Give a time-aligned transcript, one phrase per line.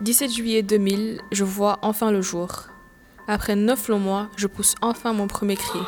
[0.00, 2.68] 17 juillet 2000, je vois enfin le jour.
[3.28, 5.78] Après neuf longs mois, je pousse enfin mon premier cri.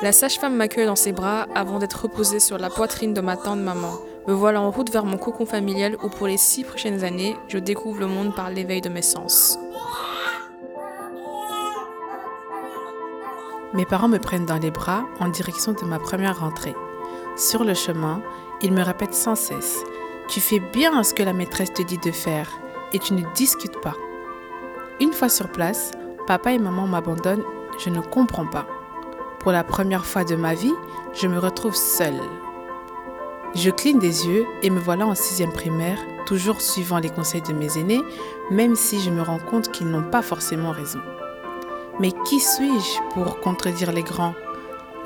[0.00, 3.58] La sage-femme m'accueille dans ses bras avant d'être reposée sur la poitrine de ma tante
[3.58, 3.98] maman.
[4.28, 7.58] Me voilà en route vers mon cocon familial où pour les six prochaines années, je
[7.58, 9.58] découvre le monde par l'éveil de mes sens.
[13.74, 16.74] Mes parents me prennent dans les bras en direction de ma première rentrée.
[17.36, 18.22] Sur le chemin,
[18.62, 19.84] ils me répètent sans cesse
[20.28, 22.50] Tu fais bien ce que la maîtresse te dit de faire
[22.92, 23.94] et tu ne discutes pas.
[25.00, 25.92] Une fois sur place,
[26.26, 27.44] papa et maman m'abandonnent,
[27.78, 28.66] je ne comprends pas.
[29.38, 30.74] Pour la première fois de ma vie,
[31.14, 32.20] je me retrouve seule.
[33.54, 37.52] Je cligne des yeux et me voilà en sixième primaire, toujours suivant les conseils de
[37.52, 38.02] mes aînés,
[38.50, 41.00] même si je me rends compte qu'ils n'ont pas forcément raison.
[42.00, 44.34] Mais qui suis-je pour contredire les grands?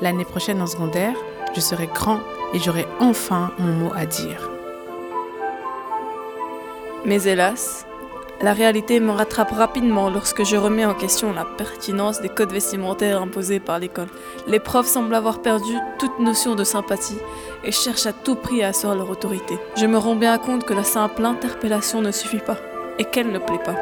[0.01, 1.15] L'année prochaine en secondaire,
[1.55, 2.19] je serai grand
[2.53, 4.49] et j'aurai enfin mon mot à dire.
[7.05, 7.85] Mais hélas,
[8.41, 13.21] la réalité me rattrape rapidement lorsque je remets en question la pertinence des codes vestimentaires
[13.21, 14.07] imposés par l'école.
[14.47, 17.17] Les profs semblent avoir perdu toute notion de sympathie
[17.63, 19.57] et cherchent à tout prix à asseoir leur autorité.
[19.77, 22.57] Je me rends bien compte que la simple interpellation ne suffit pas
[22.99, 23.75] et qu'elle ne plaît pas.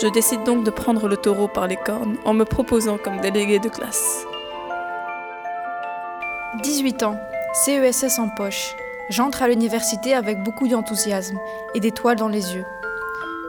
[0.00, 3.58] Je décide donc de prendre le taureau par les cornes en me proposant comme délégué
[3.58, 4.24] de classe.
[6.62, 7.18] 18 ans,
[7.54, 8.74] CESS en poche.
[9.10, 11.38] J'entre à l'université avec beaucoup d'enthousiasme
[11.76, 12.64] et d'étoiles dans les yeux.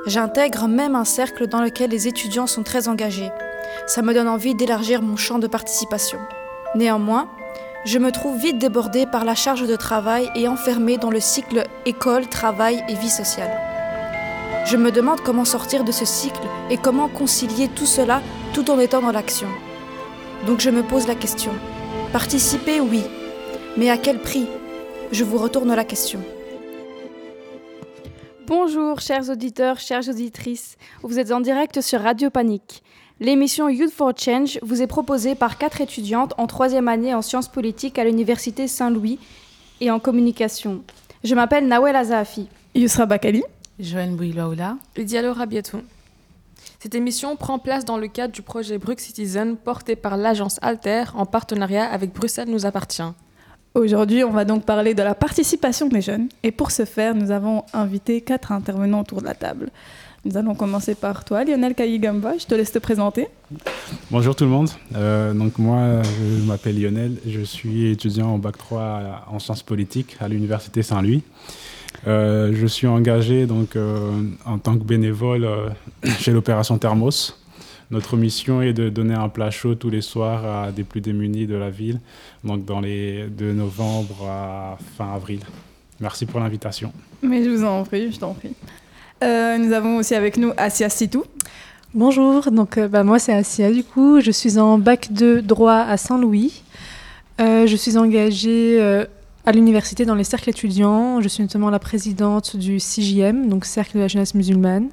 [0.05, 3.31] J'intègre même un cercle dans lequel les étudiants sont très engagés.
[3.87, 6.19] Ça me donne envie d'élargir mon champ de participation.
[6.75, 7.31] Néanmoins,
[7.83, 11.63] je me trouve vite débordée par la charge de travail et enfermée dans le cycle
[11.87, 13.59] école, travail et vie sociale.
[14.67, 18.21] Je me demande comment sortir de ce cycle et comment concilier tout cela
[18.53, 19.47] tout en étant dans l'action.
[20.45, 21.53] Donc je me pose la question.
[22.13, 23.03] Participer, oui.
[23.77, 24.47] Mais à quel prix?
[25.11, 26.21] Je vous retourne la question.
[28.47, 30.77] Bonjour chers auditeurs, chères auditrices.
[31.03, 32.83] Vous êtes en direct sur Radio Panique.
[33.19, 37.49] L'émission Youth for Change vous est proposée par quatre étudiantes en troisième année en sciences
[37.49, 39.19] politiques à l'Université Saint-Louis
[39.81, 40.81] et en communication.
[41.25, 42.47] Je m'appelle Nawel Azafi.
[42.75, 43.43] Yusra Bakali.
[43.77, 44.77] Joël Bouilaoula.
[44.95, 45.81] Le dialogue Rabiatou.
[46.79, 51.03] Cette émission prend place dans le cadre du projet Brux Citizen porté par l'agence Alter
[51.13, 53.03] en partenariat avec Bruxelles nous appartient.
[53.75, 56.29] Aujourd'hui, on va donc parler de la participation des jeunes.
[56.43, 59.69] Et pour ce faire, nous avons invité quatre intervenants autour de la table.
[60.23, 62.37] Nous allons commencer par toi, Lionel Kayigamba.
[62.39, 63.27] Je te laisse te présenter.
[64.11, 64.69] Bonjour tout le monde.
[64.95, 67.17] Euh, donc moi, je m'appelle Lionel.
[67.27, 71.23] Je suis étudiant en bac 3 en sciences politiques à l'université Saint-Louis.
[72.07, 74.09] Euh, je suis engagé donc, euh,
[74.45, 75.45] en tant que bénévole
[76.19, 77.37] chez l'opération Thermos.
[77.91, 81.45] Notre mission est de donner un plat chaud tous les soirs à des plus démunis
[81.45, 81.99] de la ville,
[82.43, 85.41] donc dans les, de novembre à fin avril.
[85.99, 86.91] Merci pour l'invitation.
[87.21, 88.53] Mais je vous en prie, je t'en prie.
[89.21, 91.23] nous avons aussi avec nous Asia Sitou.
[91.93, 95.95] Bonjour, donc bah, moi c'est Asia du coup, je suis en bac de droit à
[95.97, 96.63] Saint-Louis.
[97.39, 99.05] je suis engagée
[99.45, 101.21] à l'université dans les cercles étudiants.
[101.21, 104.89] Je suis notamment la présidente du CJM, donc Cercle de la jeunesse musulmane.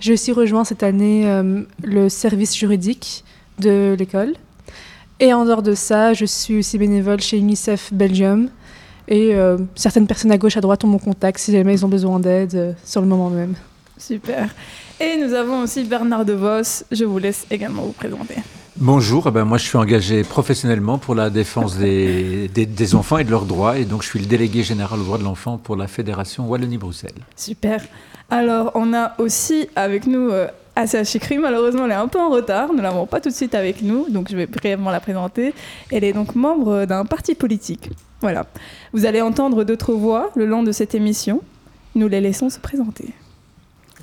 [0.00, 3.24] J'ai aussi rejoint cette année euh, le service juridique
[3.58, 4.34] de l'école.
[5.20, 8.50] Et en dehors de ça, je suis aussi bénévole chez UNICEF Belgium.
[9.06, 11.88] Et euh, certaines personnes à gauche, à droite ont mon contact si jamais ils ont
[11.88, 13.54] besoin d'aide euh, sur le moment même.
[13.98, 14.52] Super.
[14.98, 16.84] Et nous avons aussi Bernard De Vos.
[16.90, 18.36] Je vous laisse également vous présenter.
[18.78, 23.30] Bonjour, eh ben moi je suis engagé professionnellement pour la défense des, enfants et de
[23.30, 25.86] leurs droits et donc je suis le délégué général aux droits de l'enfant pour la
[25.88, 27.20] Fédération Wallonie-Bruxelles.
[27.36, 27.82] Super.
[28.30, 30.48] Alors on a aussi avec nous euh,
[31.04, 33.54] Chikri, malheureusement elle est un peu en retard, nous ne l'avons pas tout de suite
[33.54, 35.52] avec nous, donc je vais brièvement la présenter.
[35.90, 37.90] Elle est donc membre d'un parti politique.
[38.22, 38.46] Voilà.
[38.94, 41.42] Vous allez entendre d'autres voix le long de cette émission.
[41.94, 43.12] Nous les laissons se présenter.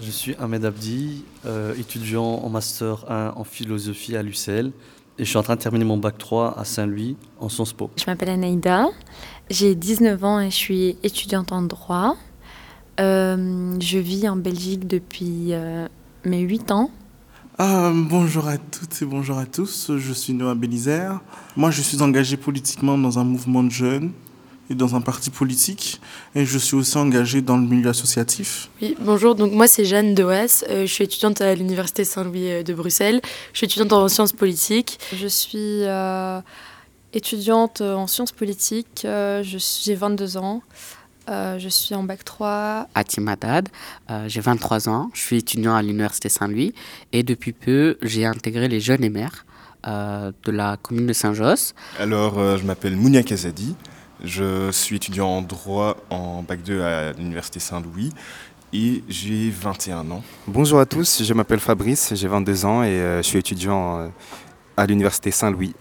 [0.01, 4.71] Je suis Ahmed Abdi, euh, étudiant en Master 1 en philosophie à l'UCL
[5.17, 7.89] et je suis en train de terminer mon bac 3 à Saint-Louis en Sciences Po.
[7.97, 8.87] Je m'appelle Anaïda,
[9.49, 12.15] j'ai 19 ans et je suis étudiante en droit.
[13.01, 15.85] Euh, je vis en Belgique depuis euh,
[16.23, 16.91] mes 8 ans.
[17.57, 21.19] Ah, bonjour à toutes et bonjour à tous, je suis Noah Belizer.
[21.57, 24.13] Moi je suis engagé politiquement dans un mouvement de jeunes
[24.69, 25.99] et dans un parti politique.
[26.35, 28.69] Et je suis aussi engagée dans le milieu associatif.
[28.81, 29.35] Oui, bonjour.
[29.35, 30.63] Donc moi, c'est Jeanne Dewas.
[30.69, 33.21] Euh, je suis étudiante à l'Université Saint-Louis euh, de Bruxelles.
[33.53, 34.99] Je suis étudiante en sciences politiques.
[35.15, 36.39] Je suis euh,
[37.13, 39.05] étudiante en sciences politiques.
[39.05, 40.61] J'ai 22 ans.
[41.27, 42.87] je suis en bac 3.
[42.93, 43.69] À Timadad,
[44.27, 45.09] j'ai 23 ans.
[45.13, 46.73] Je suis étudiant à l'Université Saint-Louis.
[47.11, 49.45] Et depuis peu, j'ai intégré les jeunes et mères
[49.85, 51.73] de la commune de Saint-Josse.
[51.99, 53.75] Alors, je m'appelle Mounia Kazadi.
[54.23, 58.11] Je suis étudiant en droit en bac 2 à l'Université Saint-Louis
[58.73, 60.23] et j'ai 21 ans.
[60.45, 64.07] Bonjour à tous, je m'appelle Fabrice, j'ai 22 ans et euh, je suis étudiant euh,
[64.75, 65.73] à l'Université Saint-Louis.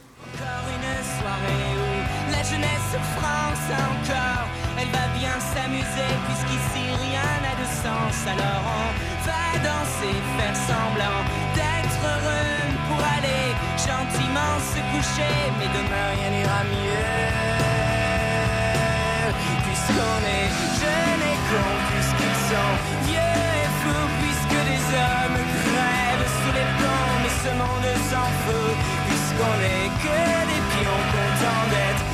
[29.38, 30.18] Puisqu'on est que
[30.50, 32.06] des pions contents d'être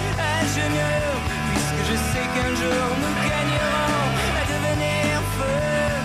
[0.55, 1.17] genoux,
[1.53, 4.05] puisque je sais qu'un jour nous gagnerons
[4.37, 5.59] à devenir feu,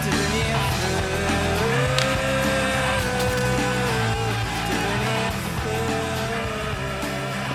[0.06, 1.02] devenir feu.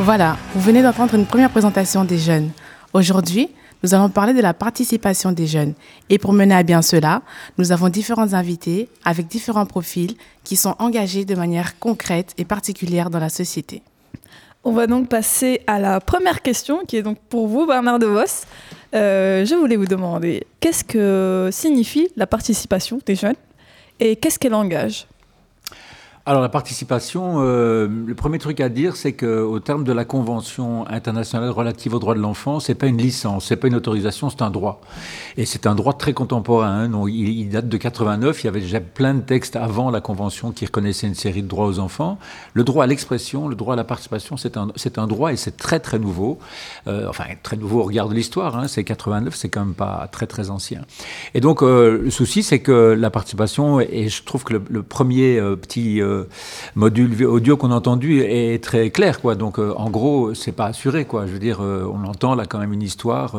[0.00, 2.50] Voilà, vous venez d'entendre une première présentation des jeunes.
[2.92, 3.48] Aujourd'hui,
[3.82, 5.74] nous allons parler de la participation des jeunes.
[6.08, 7.22] Et pour mener à bien cela,
[7.58, 13.10] nous avons différents invités avec différents profils qui sont engagés de manière concrète et particulière
[13.10, 13.82] dans la société.
[14.66, 18.06] On va donc passer à la première question qui est donc pour vous, Bernard De
[18.06, 18.46] Vos.
[18.94, 23.34] Euh, je voulais vous demander qu'est-ce que signifie la participation des jeunes
[24.00, 25.06] et qu'est-ce qu'elle engage?
[26.26, 30.88] Alors la participation, euh, le premier truc à dire, c'est qu'au terme de la Convention
[30.88, 34.40] internationale relative aux droits de l'enfant, c'est pas une licence, c'est pas une autorisation, c'est
[34.40, 34.80] un droit.
[35.36, 36.84] Et c'est un droit très contemporain.
[36.90, 37.04] hein.
[37.08, 38.42] Il, date de 89.
[38.42, 41.46] Il y avait déjà plein de textes avant la Convention qui reconnaissaient une série de
[41.46, 42.18] droits aux enfants.
[42.54, 45.58] Le droit à l'expression, le droit à la participation, c'est un, un droit et c'est
[45.58, 46.38] très très nouveau.
[46.86, 48.56] Euh, enfin, très nouveau au regard de l'histoire.
[48.56, 48.66] Hein.
[48.66, 50.86] C'est 89, c'est quand même pas très très ancien.
[51.34, 54.82] Et donc euh, le souci, c'est que la participation, et je trouve que le, le
[54.82, 56.28] premier euh, petit euh,
[56.74, 59.34] module audio qu'on a entendu est très clair, quoi.
[59.34, 61.26] Donc euh, en gros, c'est pas assuré, quoi.
[61.26, 63.36] Je veux dire, euh, on entend là quand même une histoire.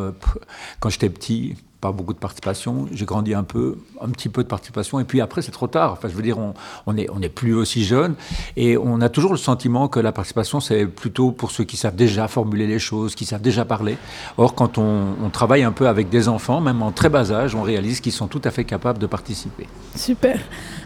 [0.80, 1.56] quand j'étais petit,
[1.94, 2.88] beaucoup de participation.
[2.92, 5.94] J'ai grandi un peu, un petit peu de participation, et puis après c'est trop tard.
[5.94, 6.54] Enfin, je veux dire, on
[6.86, 8.16] on est on n'est plus aussi jeune,
[8.56, 11.96] et on a toujours le sentiment que la participation c'est plutôt pour ceux qui savent
[11.96, 13.98] déjà formuler les choses, qui savent déjà parler.
[14.38, 17.56] Or, quand on, on travaille un peu avec des enfants, même en très bas âge,
[17.56, 19.68] on réalise qu'ils sont tout à fait capables de participer.
[19.96, 20.40] Super.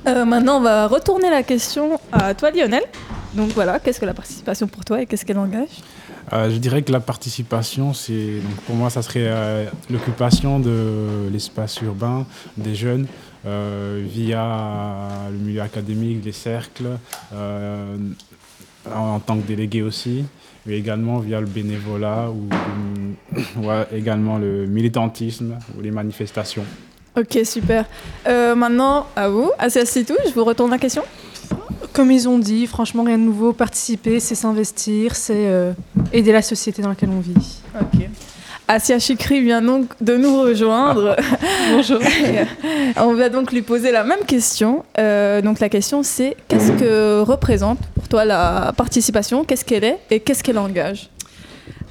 [0.08, 2.84] Euh, maintenant, on va retourner la question à toi, Lionel.
[3.34, 5.70] Donc voilà, qu'est-ce que la participation pour toi et qu'est-ce qu'elle engage?
[6.34, 11.82] Euh, je dirais que la participation, c'est pour moi, ça serait euh, l'occupation de l'espace
[11.82, 12.26] urbain
[12.58, 13.08] des jeunes
[13.46, 14.40] euh, via
[15.32, 16.98] le milieu académique, les cercles,
[18.94, 20.26] en, tant que délégué aussi,
[20.66, 22.50] mais également via le bénévolat ou
[23.92, 26.66] également le militantisme ou les manifestations.
[27.18, 27.86] Ok, super.
[28.26, 31.04] Maintenant, à vous, à c'est tout, je vous retourne la question.
[32.00, 33.52] Comme ils ont dit, franchement, rien de nouveau.
[33.52, 35.74] Participer, c'est s'investir, c'est euh,
[36.14, 37.60] aider la société dans laquelle on vit.
[37.76, 38.08] Ok.
[38.70, 41.18] Asia Chikri vient donc de nous rejoindre.
[41.74, 42.00] Bonjour.
[42.96, 44.86] on va donc lui poser la même question.
[44.98, 49.44] Euh, donc la question c'est qu'est-ce que représente pour toi la participation?
[49.44, 51.10] Qu'est-ce qu'elle est et qu'est-ce qu'elle engage?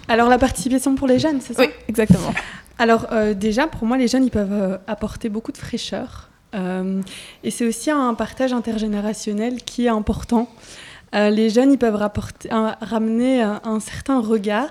[0.09, 1.61] Alors la participation pour les jeunes, c'est ça?
[1.61, 2.33] Oui, exactement.
[2.79, 6.28] Alors euh, déjà, pour moi, les jeunes, ils peuvent euh, apporter beaucoup de fraîcheur.
[6.55, 7.03] Euh,
[7.45, 10.49] et c'est aussi un partage intergénérationnel qui est important.
[11.15, 14.71] Euh, les jeunes, ils peuvent rapporter, ramener un, un certain regard.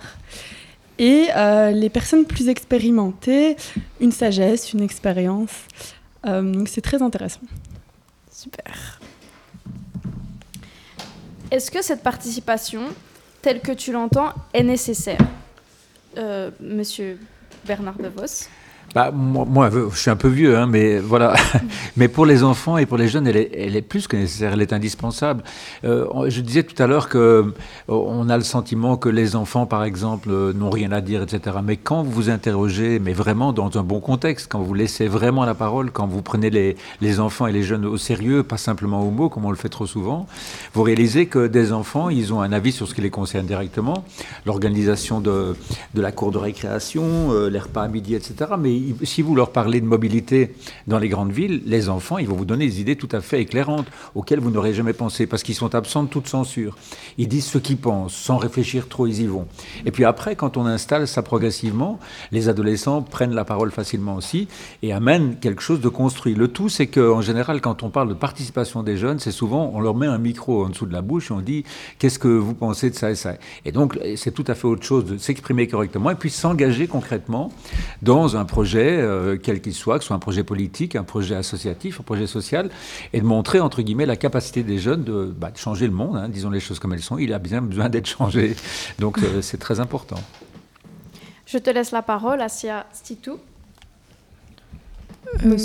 [1.00, 3.56] Et euh, les personnes plus expérimentées,
[4.00, 5.52] une sagesse, une expérience.
[6.26, 7.42] Euh, donc c'est très intéressant.
[8.32, 9.00] Super.
[11.52, 12.82] Est-ce que cette participation,
[13.42, 15.20] telle que tu l'entends, est nécessaire?
[16.18, 17.20] Euh, Monsieur
[17.66, 18.48] Bernard De Vos
[18.96, 21.34] Bah, moi, je suis un peu vieux, hein, mais voilà.
[21.98, 24.74] mais pour les enfants et pour les jeunes, elle est, plus que nécessaire, elle est
[24.74, 25.44] indispensable.
[25.84, 27.52] Euh, je disais tout à l'heure que euh,
[27.88, 31.58] on a le sentiment que les enfants, par exemple, euh, n'ont rien à dire, etc.
[31.64, 35.46] Mais quand vous vous interrogez, mais vraiment dans un bon contexte, quand vous laissez vraiment
[35.46, 39.02] la parole, quand vous prenez les, les enfants et les jeunes au sérieux, pas simplement
[39.02, 40.28] au mot, comme on le fait trop souvent,
[40.74, 44.04] vous réalisez que des enfants, ils ont un avis sur ce qui les concerne directement,
[44.46, 45.56] l'organisation de,
[45.94, 48.52] de la cour de récréation, euh, les repas à midi, etc.
[48.60, 50.54] Mais si vous leur parlez de mobilité
[50.88, 53.42] dans les grandes villes, les enfants, ils vont vous donner des idées tout à fait
[53.42, 56.78] éclairantes auxquelles vous n'aurez jamais pensé parce qu'ils sont absents de toute censure.
[57.18, 59.48] Ils disent ce qu'ils pensent, sans réfléchir trop, ils y vont.
[59.86, 62.00] Et puis après, quand on installe ça progressivement,
[62.32, 64.48] les adolescents prennent la parole facilement aussi
[64.82, 66.36] et amènent quelque chose de construit.
[66.36, 69.80] Le tout, c'est qu'en général, quand on parle de participation des jeunes, c'est souvent, on
[69.80, 71.64] leur met un micro en dessous de la bouche et on dit
[72.00, 73.36] qu'est-ce que vous pensez de ça et ça?
[73.66, 77.52] Et donc, c'est tout à fait autre chose de s'exprimer correctement et puis s'engager concrètement
[78.02, 81.36] dans un projet, euh, quel qu'il soit, que ce soit un projet politique, un projet
[81.36, 82.70] associatif, un projet social,
[83.14, 86.18] et de montrer, entre guillemets, la capacité des jeunes de, bah, de changer le monde,
[86.18, 87.18] hein, disons les choses comme elles sont.
[87.18, 88.56] Il a bien besoin d'être changé.
[89.00, 90.18] Donc, euh, c'est très important.
[91.46, 93.38] Je te laisse la parole, Asia Stitou.
[95.46, 95.58] Euh,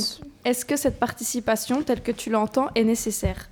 [0.44, 3.48] Est-ce que cette participation, telle que tu l'entends, est nécessaire?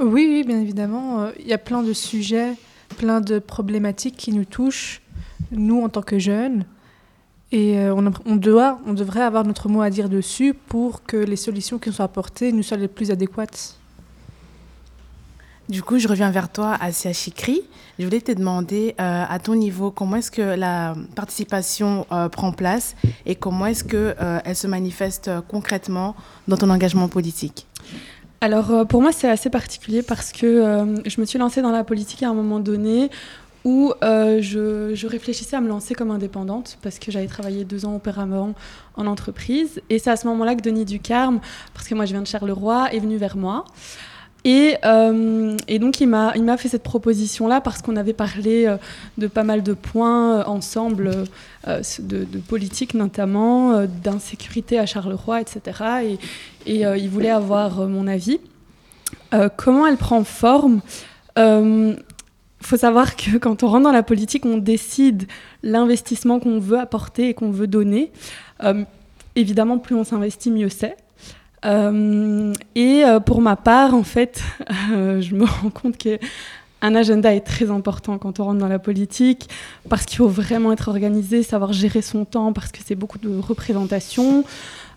[0.00, 1.30] Oui, oui, bien évidemment.
[1.38, 2.54] Il y a plein de sujets,
[2.96, 5.02] plein de problématiques qui nous touchent,
[5.52, 6.64] nous en tant que jeunes.
[7.52, 11.02] Et euh, on, a- on doit, on devrait avoir notre mot à dire dessus pour
[11.04, 13.76] que les solutions qui nous soient apportées nous soient les plus adéquates.
[15.68, 17.62] Du coup, je reviens vers toi, Asia Chikri.
[17.98, 22.50] Je voulais te demander, euh, à ton niveau, comment est-ce que la participation euh, prend
[22.52, 26.16] place et comment est-ce qu'elle elle se manifeste euh, concrètement
[26.48, 27.66] dans ton engagement politique?
[28.40, 31.72] Alors euh, pour moi c'est assez particulier parce que euh, je me suis lancée dans
[31.72, 33.10] la politique à un moment donné
[33.64, 37.96] où euh, je, réfléchissais à me lancer comme indépendante parce que j'avais travaillé deux ans
[37.96, 38.54] auparavant
[38.96, 41.40] en entreprise et c'est à ce moment-là que Denis Ducarme,
[41.74, 43.64] parce que moi je viens de Charleroi, est venu vers moi.
[44.44, 48.78] Et, euh, donc il m'a fait cette proposition-là parce qu'on avait parlé euh,
[49.18, 51.24] de pas mal de points ensemble,
[51.66, 56.16] de, politique notamment, d'insécurité à Charleroi, etc.
[56.66, 58.40] Et, il voulait avoir mon avis.
[59.58, 60.80] Comment elle prend forme?
[62.62, 65.26] Faut savoir que quand on rentre dans la politique, on décide
[65.62, 68.12] l'investissement qu'on veut apporter et qu'on veut donner.
[68.62, 68.84] Euh,
[69.36, 70.96] évidemment, plus on s'investit, mieux c'est.
[71.64, 74.42] Euh, et euh, pour ma part, en fait,
[74.88, 76.18] je me rends compte que
[76.82, 79.48] un agenda est très important quand on rentre dans la politique
[79.88, 83.38] parce qu'il faut vraiment être organisé, savoir gérer son temps parce que c'est beaucoup de
[83.38, 84.44] représentation,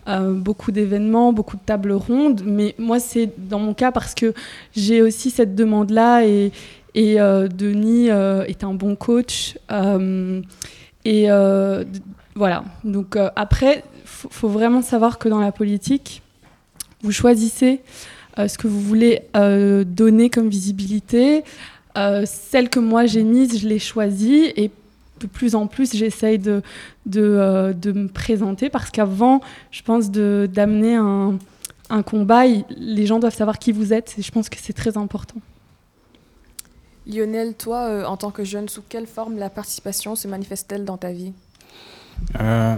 [0.08, 2.42] euh, beaucoup d'événements, beaucoup de tables rondes.
[2.44, 4.34] Mais moi, c'est dans mon cas parce que
[4.74, 6.52] j'ai aussi cette demande-là et,
[6.94, 9.58] et euh, Denis euh, est un bon coach.
[9.70, 10.40] euh,
[11.04, 11.26] et
[12.36, 12.64] voilà.
[12.82, 16.22] Donc après, faut, faut vraiment savoir que dans la politique,
[17.02, 17.80] vous choisissez
[18.36, 19.22] ce que vous voulez
[19.86, 21.44] donner comme visibilité.
[21.96, 24.72] Euh, celle que moi j'ai mise, je l'ai choisie et
[25.20, 26.60] de plus en plus j'essaye de,
[27.06, 31.38] de, de me présenter parce qu'avant, je pense d'amener un,
[31.90, 32.46] un combat,
[32.76, 35.36] les gens doivent savoir qui vous êtes et je pense que c'est très important.
[37.06, 40.96] Lionel, toi, euh, en tant que jeune, sous quelle forme la participation se manifeste-t-elle dans
[40.96, 41.32] ta vie
[42.40, 42.76] Euh,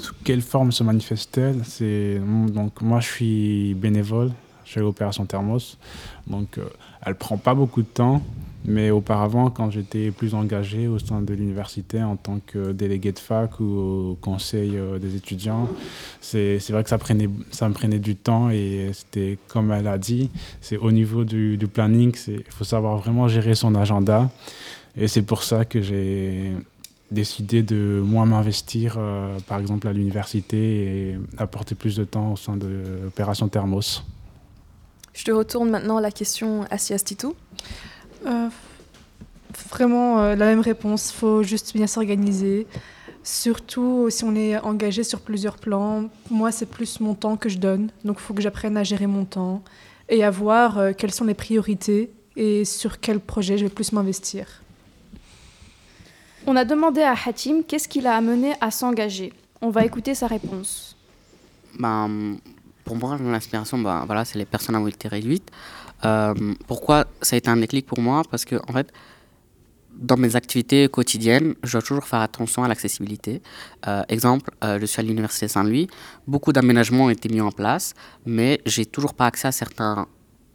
[0.00, 1.64] sous quelle forme se manifeste-t-elle?
[1.64, 4.30] C'est donc moi je suis bénévole
[4.64, 5.76] chez l'opération Thermos,
[6.26, 6.64] donc euh,
[7.04, 8.22] elle prend pas beaucoup de temps,
[8.64, 13.18] mais auparavant quand j'étais plus engagé au sein de l'université en tant que délégué de
[13.18, 15.68] fac ou au conseil euh, des étudiants,
[16.20, 19.98] c'est vrai que ça prenait ça me prenait du temps et c'était comme elle a
[19.98, 20.30] dit,
[20.60, 24.30] c'est au niveau du, planning, il faut savoir vraiment gérer son agenda
[24.96, 26.52] et c'est pour ça que j'ai
[27.10, 32.36] décidé de moins m'investir, euh, par exemple, à l'université et apporter plus de temps au
[32.36, 34.04] sein de l'opération Thermos.
[35.12, 37.34] Je te retourne maintenant la question à Siastitou.
[38.26, 38.48] Euh,
[39.70, 42.66] vraiment euh, la même réponse, il faut juste bien s'organiser.
[43.22, 46.10] Surtout si on est engagé sur plusieurs plans.
[46.30, 47.90] Moi, c'est plus mon temps que je donne.
[48.04, 49.62] Donc, il faut que j'apprenne à gérer mon temps
[50.08, 53.92] et à voir euh, quelles sont les priorités et sur quel projet je vais plus
[53.92, 54.46] m'investir.
[56.46, 59.32] On a demandé à Hatim qu'est-ce qui l'a amené à s'engager.
[59.62, 60.94] On va écouter sa réponse.
[61.78, 62.36] Ben,
[62.84, 65.50] pour moi, l'inspiration, ben, voilà, c'est les personnes à mobilité réduite.
[66.04, 66.34] Euh,
[66.66, 68.22] pourquoi ça a été un déclic pour moi?
[68.30, 68.92] Parce que, en fait,
[69.96, 73.42] dans mes activités quotidiennes, je dois toujours faire attention à l'accessibilité.
[73.86, 75.88] Euh, exemple, euh, je suis à l'Université Saint-Louis,
[76.26, 77.94] beaucoup d'aménagements ont été mis en place,
[78.26, 80.08] mais j'ai toujours pas accès à certains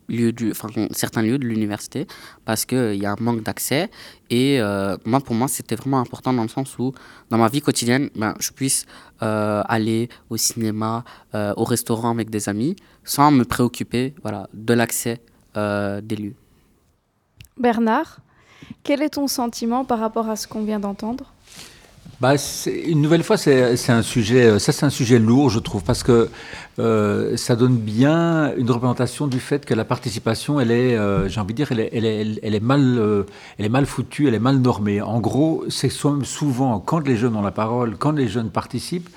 [0.09, 0.53] lieux, du,
[0.91, 2.05] certains lieux de l'université
[2.43, 3.89] parce qu'il y a un manque d'accès.
[4.29, 4.59] Et
[5.05, 6.93] moi, pour moi, c'était vraiment important dans le sens où,
[7.29, 8.87] dans ma vie quotidienne, ben, je puisse
[9.19, 11.03] aller au cinéma,
[11.33, 15.21] au restaurant avec des amis, sans me préoccuper voilà, de l'accès
[15.57, 16.35] euh, des lieux.
[17.57, 18.19] Bernard,
[18.83, 21.25] quel est ton sentiment par rapport à ce qu'on vient d'entendre?
[22.21, 25.59] Bah, c'est- une nouvelle fois, c'est un sujet, euh, ça c'est un sujet lourd, je
[25.59, 26.29] trouve, parce que
[26.79, 31.39] euh, ça donne bien une représentation du fait que la participation, elle est, euh, j'ai
[31.39, 33.23] envie de dire, elle est, elle est, elle est mal, euh,
[33.57, 35.01] elle est mal foutue, elle est mal normée.
[35.01, 39.09] En gros, c'est sou- souvent quand les jeunes ont la parole, quand les jeunes participent,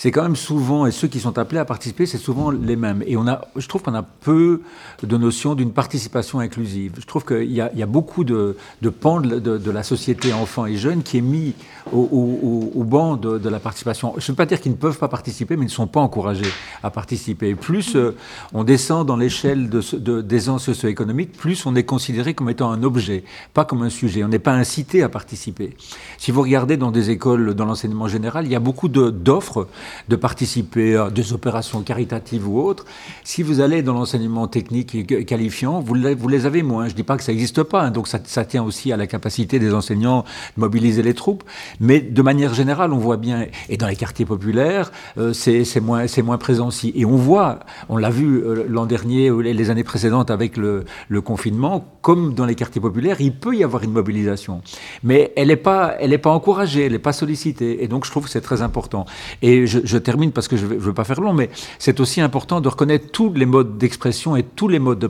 [0.00, 3.04] c'est quand même souvent, et ceux qui sont appelés à participer, c'est souvent les mêmes.
[3.06, 4.62] Et on a, je trouve qu'on a peu
[5.02, 6.94] de notion d'une participation inclusive.
[6.98, 8.56] Je trouve qu'il y a, beaucoup de,
[8.98, 11.52] pans de, la société enfants et jeunes qui est mis
[11.92, 14.14] au, banc de, la participation.
[14.16, 16.00] Je ne veux pas dire qu'ils ne peuvent pas participer, mais ils ne sont pas
[16.00, 16.50] encouragés
[16.82, 17.54] à participer.
[17.54, 18.16] Plus euh,
[18.54, 23.66] on descend dans l'échelle d'aisance socio-économique, plus on est considéré comme étant un objet, pas
[23.66, 24.24] comme un sujet.
[24.24, 25.76] On n'est pas incité à participer.
[26.16, 29.68] Si vous regardez dans des écoles, dans l'enseignement général, il y a beaucoup d'offres,
[30.08, 32.84] de participer à des opérations caritatives ou autres.
[33.24, 36.86] Si vous allez dans l'enseignement technique et qualifiant, vous les, avez moins.
[36.86, 39.06] Je ne dis pas que ça n'existe pas, hein, donc ça, tient aussi à la
[39.06, 40.24] capacité des enseignants
[40.56, 41.44] de mobiliser les troupes.
[41.78, 46.38] Mais de manière générale, on voit bien, et dans les quartiers populaires, euh, c'est moins,
[46.38, 46.92] présent aussi.
[46.94, 50.84] Et on voit, on l'a vu euh, l'an dernier ou les années précédentes avec le,
[51.24, 54.62] confinement, comme dans les quartiers populaires, il peut y avoir une mobilisation.
[55.02, 57.82] Mais elle n'est pas, pas encouragée, elle n'est pas sollicitée.
[57.82, 59.04] Et donc, je trouve que c'est très important.
[59.42, 62.20] Et je, je, termine parce que je ne veux pas faire long, mais c'est aussi
[62.20, 65.06] important de reconnaître tous les modes d'expression et tous les modes de,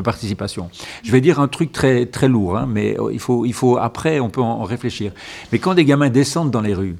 [0.00, 0.70] participation.
[1.02, 4.20] Je vais dire un truc très, très lourd, hein, mais il faut, il faut, après,
[4.20, 5.12] on peut en réfléchir.
[5.52, 6.96] Mais quand des gamins descendent dans les rues,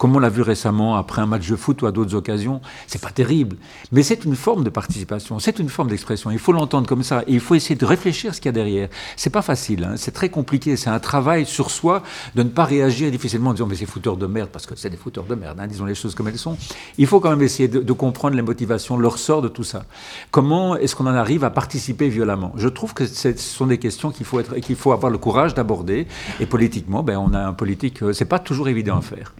[0.00, 3.02] comme on l'a vu récemment après un match de foot ou à d'autres occasions, c'est
[3.02, 3.56] pas terrible.
[3.92, 6.30] Mais c'est une forme de participation, c'est une forme d'expression.
[6.30, 8.52] Il faut l'entendre comme ça et il faut essayer de réfléchir ce qu'il y a
[8.52, 8.88] derrière.
[9.16, 9.92] C'est pas facile, hein.
[9.96, 10.78] c'est très compliqué.
[10.78, 12.02] C'est un travail sur soi
[12.34, 14.88] de ne pas réagir difficilement en disant mais c'est fouteurs de merde parce que c'est
[14.88, 15.60] des fouteurs de merde.
[15.60, 16.56] Hein, disons les choses comme elles sont.
[16.96, 19.84] Il faut quand même essayer de, comprendre les motivations, le ressort de tout ça.
[20.30, 22.52] Comment est-ce qu'on en arrive à participer violemment?
[22.56, 25.52] Je trouve que ce sont des questions qu'il faut être, qu'il faut avoir le courage
[25.52, 26.06] d'aborder.
[26.40, 29.34] Et politiquement, ben on a un politique, euh, c'est pas toujours évident à faire.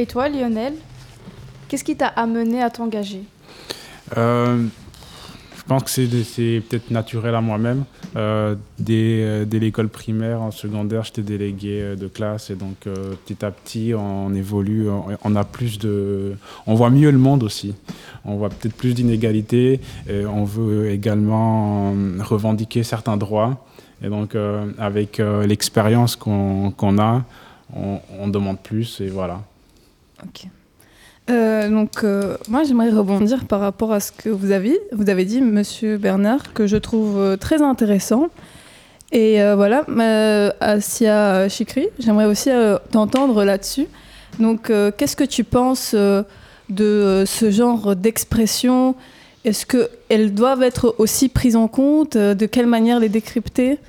[0.00, 0.72] Et toi, Lionel,
[1.68, 3.20] qu'est-ce qui t'a amené à t'engager?
[4.16, 4.64] Euh,
[5.58, 7.84] Je pense que c'est peut-être naturel à moi-même.
[8.16, 12.88] Euh, dès, euh, dès l'école primaire, en secondaire, j'étais délégué de classe et donc
[13.26, 14.88] petit à petit, on évolue,
[15.22, 16.32] on, a plus de,
[16.66, 17.74] on voit mieux le monde aussi.
[18.24, 19.80] On voit peut-être plus d'inégalités.
[20.08, 23.66] On veut également revendiquer certains droits.
[24.02, 24.34] Et donc,
[24.78, 27.22] avec l'expérience qu'on qu a,
[27.74, 29.42] on demande plus et voilà.
[31.30, 35.24] Euh, donc, euh, moi, j'aimerais rebondir par rapport à ce que vous avez, vous avez
[35.24, 38.28] dit, Monsieur Bernard, que je trouve euh, très intéressant.
[39.12, 39.84] Et voilà,
[40.60, 42.48] Asia Chikri, j'aimerais aussi
[42.92, 43.88] t'entendre là-dessus.
[44.38, 48.94] Donc, qu'est-ce que tu penses de ce genre d'expression?
[49.44, 52.16] Est-ce qu'elles doivent être aussi prises en compte?
[52.16, 53.80] De quelle manière les décrypter?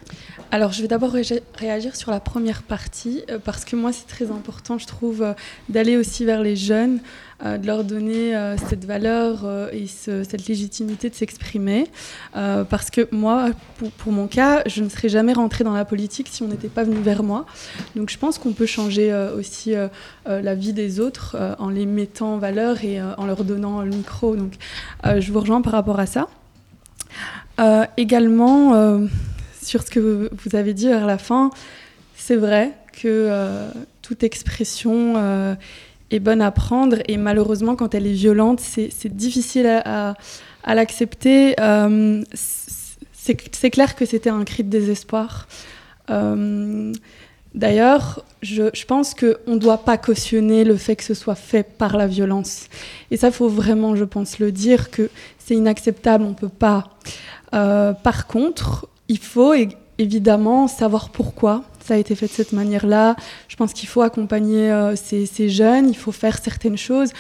[0.54, 1.24] Alors, je vais d'abord ré
[1.56, 5.34] réagir sur la première partie, euh, parce que moi, c'est très important, je trouve, euh,
[5.70, 7.00] d'aller aussi vers les jeunes,
[7.46, 8.34] euh, de leur donner
[8.70, 11.88] cette valeur et ce, cette légitimité de s'exprimer.
[12.34, 16.28] Parce que moi, pour, pour, mon cas, je ne serais jamais rentrée dans la politique
[16.30, 17.46] si on n'était pas venu vers moi.
[17.96, 19.74] Donc, je pense qu'on peut changer aussi
[20.28, 24.36] la vie des autres en les mettant en valeur et en leur donnant le micro.
[24.36, 24.54] Donc,
[25.04, 26.28] je vous rejoins par rapport à ça.
[27.98, 29.00] également
[29.72, 31.50] sur ce que vous avez dit vers la fin,
[32.18, 35.56] c'est vrai que euh, toute expression euh,
[36.10, 40.16] est bonne à prendre et malheureusement quand elle est violente, c'est difficile à,
[40.68, 41.56] l'accepter.
[41.62, 45.48] Euh, c'est clair que c'était un cri de désespoir.
[47.54, 51.96] D'ailleurs, je, pense qu'on ne doit pas cautionner le fait que ce soit fait par
[51.96, 52.68] la violence.
[53.10, 56.90] Et ça, faut vraiment, je pense, le dire, que c'est inacceptable, on ne peut pas.
[57.52, 59.54] Par contre, il faut
[59.98, 63.18] évidemment savoir pourquoi ça a été fait de cette manière-là.
[63.50, 67.12] Je pense qu'il faut accompagner euh, ces, jeunes, il faut faire certaines choses.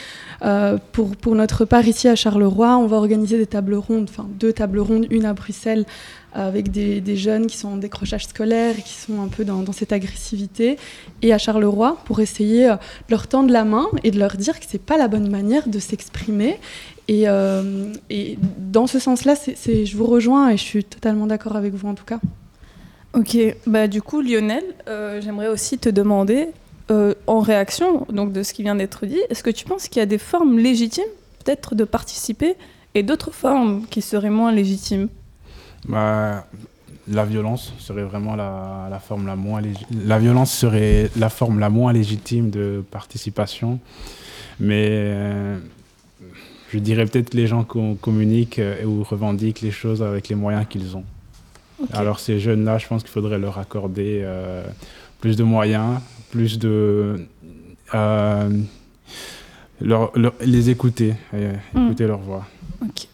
[0.41, 4.27] Euh, pour, pour, notre part, ici à Charleroi, on va organiser des tables rondes, enfin
[4.39, 5.85] deux tables rondes, une à Bruxelles
[6.33, 9.91] avec des, jeunes qui sont en décrochage scolaire et qui sont un peu dans, cette
[9.91, 10.77] agressivité,
[11.21, 14.59] et à Charleroi pour essayer euh, de leur tendre la main et de leur dire
[14.59, 16.57] que c'est pas la bonne manière de s'exprimer.
[17.07, 17.91] Et, euh,
[18.57, 22.05] dans ce sens-là, je vous rejoins et je suis totalement d'accord avec vous en tout
[22.05, 22.19] cas.
[23.13, 26.49] Ok, bah du coup Lionel, euh, j'aimerais aussi te demander,
[27.25, 30.03] en réaction donc de ce qui vient d'être dit, est-ce que tu penses qu'il y
[30.03, 31.05] a des formes légitimes
[31.41, 32.55] peut-être de participer
[32.95, 35.07] et d'autres formes qui seraient moins légitimes?
[35.85, 36.45] Bah,
[37.07, 39.61] La violence serait vraiment la, la forme la moins
[40.05, 43.79] la violence serait la forme la moins légitime de participation,
[44.59, 45.57] mais euh,
[46.69, 50.95] je dirais peut-être les gens qui communiquent ou revendiquent les choses avec les moyens qu'ils
[50.95, 51.03] ont.
[51.81, 51.97] Okay.
[51.97, 54.63] Alors ces jeunes-là, je pense qu'il faudrait leur accorder euh,
[55.19, 57.25] plus de moyens, plus de...
[57.95, 58.49] Euh,
[59.81, 61.77] leur, leur, les écouter, mmh.
[61.77, 62.45] écouter leur voix.
[62.87, 63.09] Okay.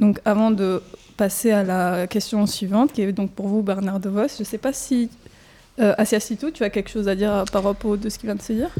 [0.00, 0.82] Donc avant de
[1.20, 4.44] passer à la question suivante, qui est donc pour vous Bernard De Vos, je ne
[4.44, 5.10] sais pas si,
[5.78, 5.92] euh,
[6.54, 8.70] tu as quelque chose à dire par rapport de ce qui vient de se dire?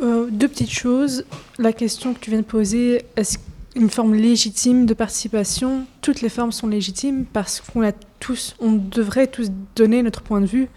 [0.00, 1.26] Euh, Deux petites choses.
[1.58, 3.36] La question que tu viens de poser, est-ce
[3.76, 5.84] une forme légitime de participation?
[6.00, 10.40] Toutes les formes sont légitimes parce qu'on a tous, on devrait tous donner notre point
[10.40, 10.68] de vue.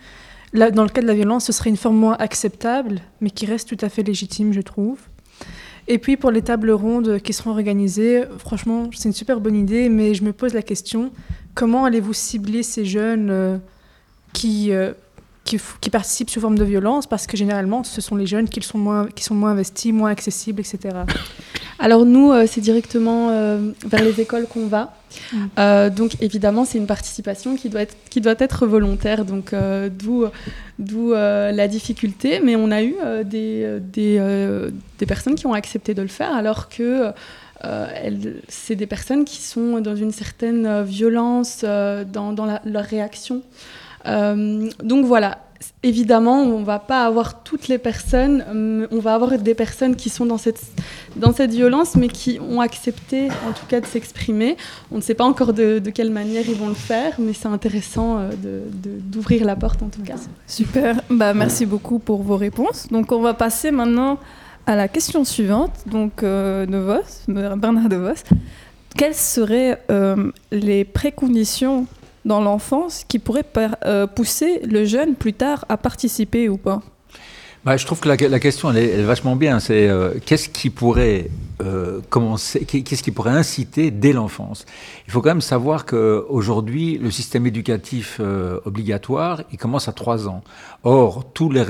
[0.51, 3.45] Là, dans le cas de la violence, ce serait une forme moins acceptable, mais qui
[3.45, 4.97] reste tout à fait légitime, je trouve.
[5.88, 9.89] Et puis pour les tables rondes qui seront organisées, franchement, c'est une super bonne idée,
[9.89, 11.12] mais je me pose la question
[11.56, 13.58] comment allez-vous cibler ces jeunes euh,
[14.34, 14.93] qui, euh,
[15.81, 18.77] qui participent sous forme de violence parce que généralement, ce sont les jeunes qui sont
[18.77, 20.89] moins, qui sont moins investis, moins accessibles, etc.
[21.79, 24.93] Alors nous, euh, c'est directement euh, vers les écoles qu'on va.
[25.31, 25.37] Mm.
[25.59, 29.53] Euh, donc évidemment, c'est une participation qui doit être, qui doit être volontaire, donc
[29.99, 30.25] d'où,
[30.79, 32.39] d'où la difficulté.
[32.43, 36.69] Mais on a eu des, des, des, personnes qui ont accepté de le faire alors
[36.69, 37.11] que
[38.47, 43.41] c'est des personnes qui sont dans une certaine violence dans, dans la, leur réaction.
[44.05, 45.39] Donc voilà,
[45.83, 49.95] évidemment, on ne va pas avoir toutes les personnes, euh, on va avoir des personnes
[49.95, 50.61] qui sont dans cette,
[51.15, 54.57] dans cette violence, mais qui ont accepté en tout cas de s'exprimer.
[54.91, 58.19] On ne sait pas encore de, quelle manière ils vont le faire, mais c'est intéressant
[58.19, 60.15] euh, d'ouvrir la porte en tout cas.
[60.47, 62.87] Super, bah, merci beaucoup pour vos réponses.
[62.89, 64.19] Donc on va passer maintenant
[64.65, 66.65] à la question suivante, donc euh,
[67.27, 68.23] Bernard de Vos.
[68.95, 69.81] Quelles seraient
[70.51, 71.87] les préconditions
[72.25, 73.45] dans l'enfance qui pourrait
[73.86, 76.81] euh, pousser le jeune plus tard à participer ou pas?
[77.65, 79.62] Bah, je trouve que la, question est, vachement bien.
[79.62, 81.29] C'est euh, qu'est-ce qui pourrait
[81.62, 84.65] euh, qu'est-ce qui pourrait inciter dès l'enfance?
[85.07, 88.19] Il faut quand même savoir qu'aujourd'hui, le système éducatif
[88.65, 90.43] obligatoire, il commence à 3 ans.
[90.83, 91.63] Or, tous les,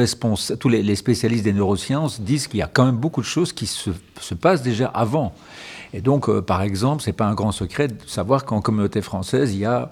[0.59, 3.67] tous les, spécialistes des neurosciences disent qu'il y a quand même beaucoup de choses qui
[3.67, 5.35] se, se passent déjà avant.
[5.93, 9.59] Et donc, par exemple, c'est pas un grand secret de savoir qu'en communauté française, il
[9.59, 9.91] y a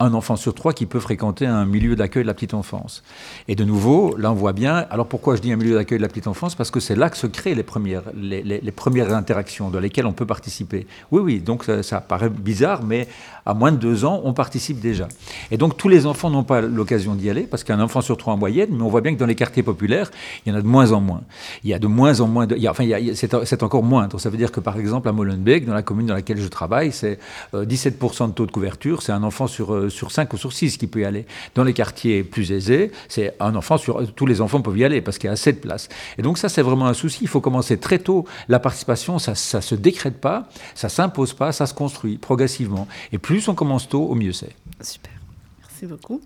[0.00, 3.02] un enfant sur trois qui peut fréquenter un milieu d'accueil de la petite enfance.
[3.48, 6.02] Et de nouveau, là on voit bien, alors pourquoi je dis un milieu d'accueil de
[6.02, 6.54] la petite enfance?
[6.54, 10.12] Parce que c'est là que se créent les premières, les, premières interactions dans lesquelles on
[10.12, 10.86] peut participer.
[11.12, 13.08] Oui, oui, donc ça, paraît bizarre, mais
[13.44, 15.06] à moins de deux ans, on participe déjà.
[15.50, 18.32] Et donc tous les enfants n'ont pas l'occasion d'y aller, parce qu'un enfant sur trois
[18.32, 20.10] en moyenne, mais on voit bien que dans les quartiers populaires,
[20.46, 21.20] il y en a de moins en moins.
[21.62, 22.56] Il y a de moins en moins de...
[22.56, 24.08] Il y a, enfin, c'est encore moins.
[24.16, 26.92] Ça veut dire que par exemple à Molenbeek, dans la commune dans laquelle je travaille,
[26.92, 27.18] c'est
[27.52, 30.52] 17% euh, de taux de couverture, c'est un enfant sur euh, sur 5 ou sur
[30.52, 31.26] 6 qui peut y aller.
[31.54, 34.12] Dans les quartiers plus aisés, c'est un enfant sur.
[34.14, 35.88] Tous les enfants peuvent y aller parce qu'il y a assez de place.
[36.18, 37.18] Et donc, ça, c'est vraiment un souci.
[37.22, 38.26] Il faut commencer très tôt.
[38.48, 42.88] La participation, ça ne se décrète pas, ça ne s'impose pas, ça se construit progressivement.
[43.12, 44.54] Et plus on commence tôt, au mieux c'est.
[44.80, 45.12] Super.
[45.60, 46.20] Merci beaucoup.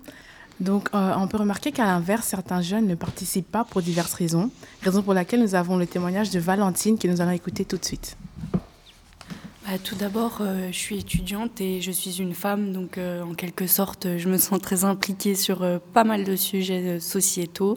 [0.59, 4.51] Donc, euh, on peut remarquer qu'à l'inverse, certains jeunes ne participent pas pour diverses raisons,
[4.81, 7.83] raison pour laquelle nous avons le témoignage de Valentine que nous allons écouter tout de
[7.83, 8.15] suite.
[9.67, 13.33] Bah, tout d'abord, euh, je suis étudiante et je suis une femme, donc euh, en
[13.33, 17.75] quelque sorte, je me sens très impliquée sur euh, pas mal de sujets sociétaux.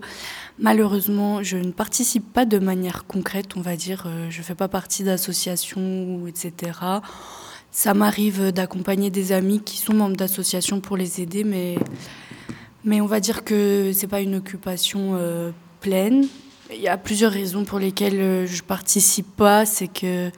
[0.58, 4.06] Malheureusement, je ne participe pas de manière concrète, on va dire.
[4.28, 6.78] je ne fais pas partie d'associations, etc.
[7.70, 11.76] Ça m'arrive d'accompagner des amis qui sont membres d'associations pour les aider, mais,
[12.84, 15.18] mais on va dire que c'est pas une occupation
[15.80, 16.26] pleine.
[16.70, 19.64] Il y a plusieurs raisons pour lesquelles je participe pas.
[19.64, 20.30] C'est que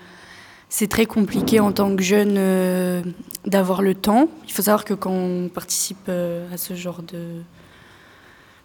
[0.70, 3.02] c'est très compliqué en tant que jeune euh,
[3.44, 4.28] d'avoir le temps.
[4.46, 7.42] Il faut savoir que quand on participe euh, à ce genre de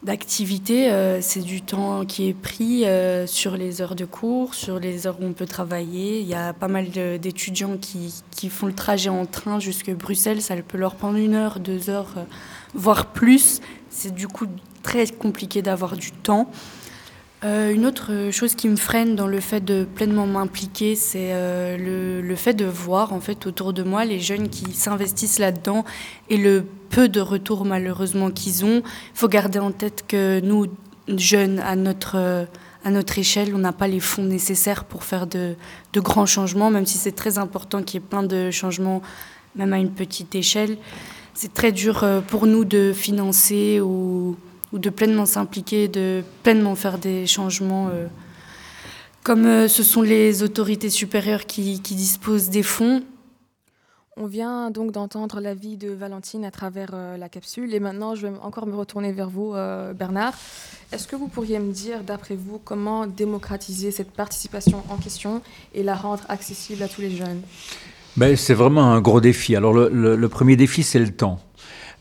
[0.04, 2.86] d'activité, euh, c'est du temps qui est pris
[3.26, 6.20] sur les heures de cours, sur les heures où on peut travailler.
[6.20, 6.90] Il y a pas mal
[7.20, 10.44] d'étudiants qui, qui, font le trajet en train jusque Bruxelles.
[10.44, 12.14] Ça peut leur prendre une heure, deux heures,
[12.76, 13.62] voire plus.
[13.90, 14.46] C'est du coup
[14.84, 16.52] très compliqué d'avoir du temps.
[17.44, 22.22] Euh, une autre chose qui me freine dans le fait de pleinement m'impliquer, c'est euh,
[22.22, 25.84] le, fait de voir en fait autour de moi les jeunes qui s'investissent là-dedans
[26.30, 28.82] et le peu de retour malheureusement qu'ils ont.
[28.86, 30.68] Il faut garder en tête que nous,
[31.10, 32.48] jeunes, à notre,
[32.84, 35.56] à notre échelle, on n'a pas les fonds nécessaires pour faire de,
[35.94, 39.02] de grands changements, même si c'est très important qu'il y ait plein de changements,
[39.56, 40.78] même à une petite échelle.
[41.34, 44.38] C'est très dur euh, pour nous de financer ou
[44.74, 47.90] ou de pleinement s'impliquer, de pleinement faire des changements.
[47.90, 48.08] Euh,
[49.24, 53.04] comme euh, ce sont les autorités supérieures qui, disposent des fonds.
[54.18, 57.74] On vient donc d'entendre l'avis de Valentine à travers euh, la capsule.
[57.74, 59.54] Et maintenant, je vais encore me retourner vers vous,
[59.96, 60.34] Bernard.
[60.92, 65.42] Est-ce que vous pourriez me dire, d'après vous, comment démocratiser cette participation en question
[65.74, 67.42] et la rendre accessible à tous les jeunes?
[68.16, 69.56] Ben, C'est vraiment un gros défi.
[69.56, 71.40] Alors, le premier défi, c'est le temps.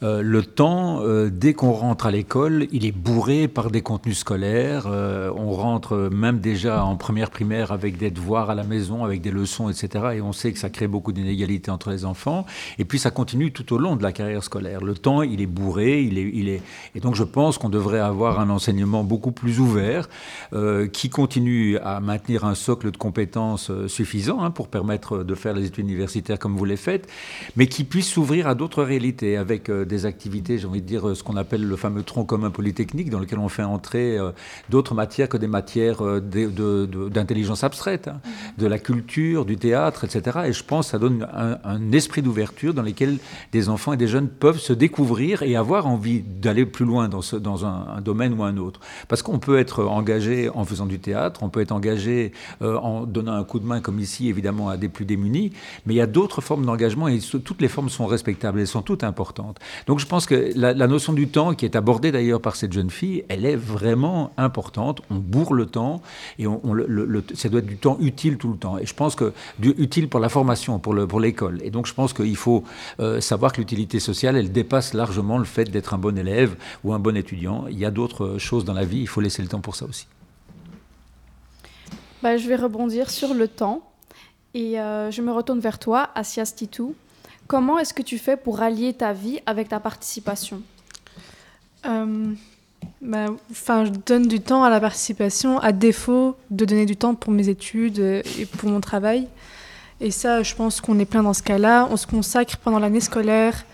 [0.03, 4.19] Euh, le temps, euh, dès qu'on rentre à l'école, il est bourré par des contenus
[4.19, 4.87] scolaires.
[4.87, 9.21] Euh, on rentre même déjà en première primaire avec des devoirs à la maison, avec
[9.21, 10.05] des leçons, etc.
[10.17, 12.45] Et on sait que ça crée beaucoup d'inégalités entre les enfants.
[12.79, 14.83] Et puis ça continue tout au long de la carrière scolaire.
[14.83, 16.63] Le temps, il est bourré, il est, il est...
[16.95, 20.09] et donc je pense qu'on devrait avoir un enseignement beaucoup plus ouvert,
[20.93, 25.67] qui continue à maintenir un socle de compétences suffisant hein, pour permettre de faire les
[25.67, 27.09] études universitaires comme vous les faites,
[27.57, 31.15] mais qui puisse s'ouvrir à d'autres réalités avec des activités, j'ai envie de dire, euh,
[31.15, 34.31] ce qu'on appelle le fameux tronc commun polytechnique, dans lequel on fait entrer euh,
[34.71, 38.21] d'autres matières que des matières euh, de- de- de- d'intelligence abstraite, hein,
[38.59, 40.41] de la culture, du théâtre, etc.
[40.47, 43.19] Et je pense que ça donne un, un esprit d'ouverture dans lequel
[43.53, 47.23] des enfants et des jeunes peuvent se découvrir et avoir envie d'aller plus loin dans,
[47.23, 48.81] ce, dans un, un domaine ou un autre.
[49.09, 53.05] Parce qu'on peut être engagé en faisant du théâtre, on peut être engagé euh, en
[53.07, 55.53] donnant un coup de main, comme ici, évidemment, à des plus démunis,
[55.87, 58.83] mais il y a d'autres formes d'engagement et toutes les formes sont respectables, elles sont
[58.83, 59.59] toutes importantes.
[59.87, 62.91] Donc je pense que la, notion du temps, qui est abordée d'ailleurs par cette jeune
[62.91, 65.01] fille, elle est vraiment importante.
[65.11, 66.03] On bourre le temps
[66.39, 66.47] et
[67.35, 68.79] ça doit être du temps utile tout le temps.
[68.79, 69.33] Et je pense que
[69.63, 71.61] utile pour la formation, pour le- pour l'école.
[71.63, 72.65] et donc je pense qu'il faut
[73.01, 76.93] euh, savoir que l'utilité sociale, elle dépasse largement le fait d'être un bon élève ou
[76.93, 77.67] un bon étudiant.
[77.71, 79.87] Il y a d'autres choses dans la vie, il faut laisser le temps pour ça
[79.87, 80.07] aussi.
[82.23, 83.83] Bah, je vais rebondir sur le temps
[84.55, 86.95] et euh, je me retourne vers toi, Asias Titou.
[87.47, 90.63] Comment est-ce que tu fais pour allier ta vie avec ta participation?
[91.87, 92.33] Euh,
[93.03, 97.33] bah, je donne du temps à la participation, à défaut de donner du temps pour
[97.33, 99.29] mes études et pour mon travail.
[100.01, 101.87] Et ça, je pense qu'on est plein dans ce cas-là.
[101.91, 103.65] On se consacre pendant l'année scolaire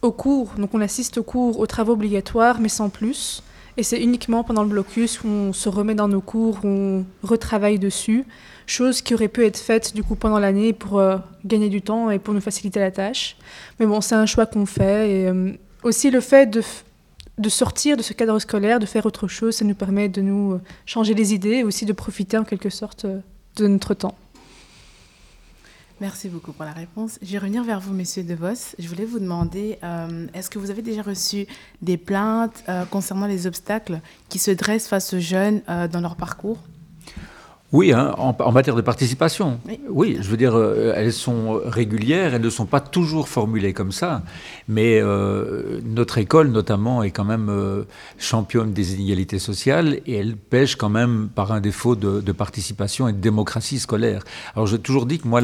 [0.00, 0.52] aux cours.
[0.56, 3.42] Donc, on assiste aux cours, aux travaux obligatoires, mais sans plus.
[3.76, 8.24] Et c'est uniquement pendant le blocus qu'on se remet dans nos cours, on retravaille dessus.
[8.66, 12.10] Chose qui aurait pu être faite du coup pendant l'année pour euh, gagner du temps
[12.10, 13.36] et pour nous faciliter la tâche.
[13.80, 15.10] Mais bon, c'est un choix qu'on fait.
[15.10, 16.62] Et euh, aussi le fait de,
[17.38, 20.52] de sortir de ce cadre scolaire, de faire autre chose, ça nous permet de nous
[20.52, 23.06] euh, changer les idées et aussi de profiter en quelque sorte
[23.56, 24.14] de notre temps.
[26.02, 27.16] Merci beaucoup pour la réponse.
[27.22, 28.74] Je vais revenir vers vous, messieurs De Vos.
[28.76, 31.46] Je voulais vous demander, euh, est-ce que vous avez déjà reçu
[31.80, 36.16] des plaintes euh, concernant les obstacles qui se dressent face aux jeunes euh, dans leur
[36.16, 36.58] parcours?
[37.72, 39.58] Oui, hein, en, en matière de participation.
[39.88, 40.18] Oui.
[40.20, 44.22] je veux dire, euh, elles sont régulières, elles ne sont pas toujours formulées comme ça,
[44.68, 47.84] mais euh, notre école, notamment, est quand même euh,
[48.18, 53.08] championne des inégalités sociales et elle pêche quand même par un défaut de, de participation
[53.08, 54.22] et de démocratie scolaire.
[54.54, 55.40] Alors, j'ai toujours dit que moi,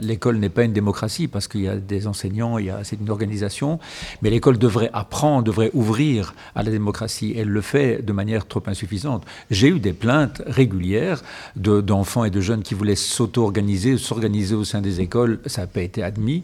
[0.00, 3.00] l'école n'est pas une démocratie parce qu'il y a des enseignants, il y a, c'est
[3.00, 3.80] une organisation,
[4.22, 7.34] mais l'école devrait apprendre, devrait ouvrir à la démocratie.
[7.36, 9.24] Elle le fait de manière trop insuffisante.
[9.50, 11.24] J'ai eu des plaintes régulières
[11.56, 15.40] de- d'enfants et de jeunes qui voulaient s'auto-organiser, s'organiser au sein des écoles.
[15.46, 16.42] Ça n'a pas été admis.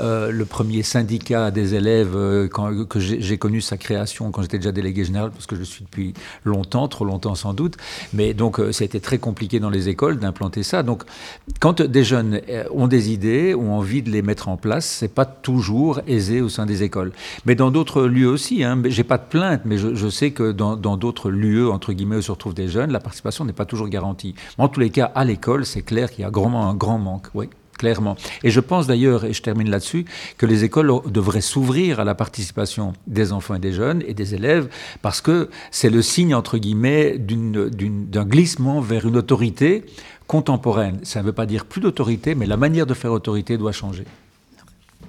[0.00, 4.58] Euh, le premier syndicat des élèves, euh, quand- que j'ai connu sa création quand j'étais
[4.58, 7.76] déjà délégué général, parce que je suis depuis longtemps, trop longtemps sans doute.
[8.12, 10.82] Mais donc, euh, ça a été très compliqué dans les écoles d'implanter ça.
[10.82, 11.02] Donc,
[11.60, 12.40] quand des jeunes
[12.72, 16.48] ont des idées, ont envie de les mettre en place, c'est pas toujours aisé au
[16.48, 17.12] sein des écoles.
[17.46, 20.52] Mais dans d'autres lieux aussi, hein, j'ai pas de plainte, mais je, je sais que
[20.52, 23.88] dans d'autres lieux, entre guillemets, où se retrouvent des jeunes, la participation n'est pas toujours
[23.88, 24.34] garantie.
[24.58, 27.28] En tous les cas, à l'école, c'est clair qu'il y a grandement un grand manque,
[27.34, 27.48] oui.
[27.78, 28.16] Clairement.
[28.42, 30.04] Et je pense d'ailleurs, et je termine là-dessus,
[30.36, 34.34] que les écoles devraient s'ouvrir à la participation des enfants et des jeunes et des
[34.34, 34.68] élèves,
[35.00, 39.84] parce que c'est le signe, entre guillemets, d'un glissement vers une autorité
[40.26, 40.98] contemporaine.
[41.04, 44.04] Ça ne veut pas dire plus d'autorité, mais la manière de faire autorité doit changer.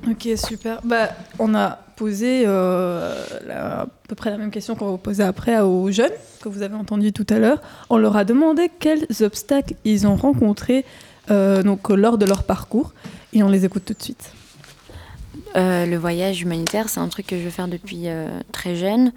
[0.07, 0.79] Ok, super.
[0.83, 1.09] Bah,
[1.39, 3.13] on a posé euh,
[3.49, 6.75] à peu près la même question qu'on va poser après aux jeunes, que vous avez
[6.75, 7.61] entendu tout à l'heure.
[7.89, 10.85] On leur a demandé quels obstacles ils ont rencontrés
[11.29, 12.93] euh, donc, lors de leur parcours,
[13.33, 14.31] et on les écoute tout de suite.
[15.55, 18.07] Euh, le voyage humanitaire, c'est un truc que je veux faire depuis
[18.53, 19.11] très jeune.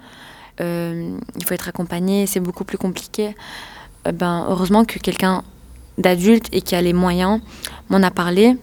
[0.59, 3.35] Il faut être accompagné, c'est beaucoup plus compliqué.
[4.13, 5.43] Ben, heureusement que quelqu'un
[5.97, 7.39] d'adulte et qui a les moyens
[7.89, 8.57] m'en a parlé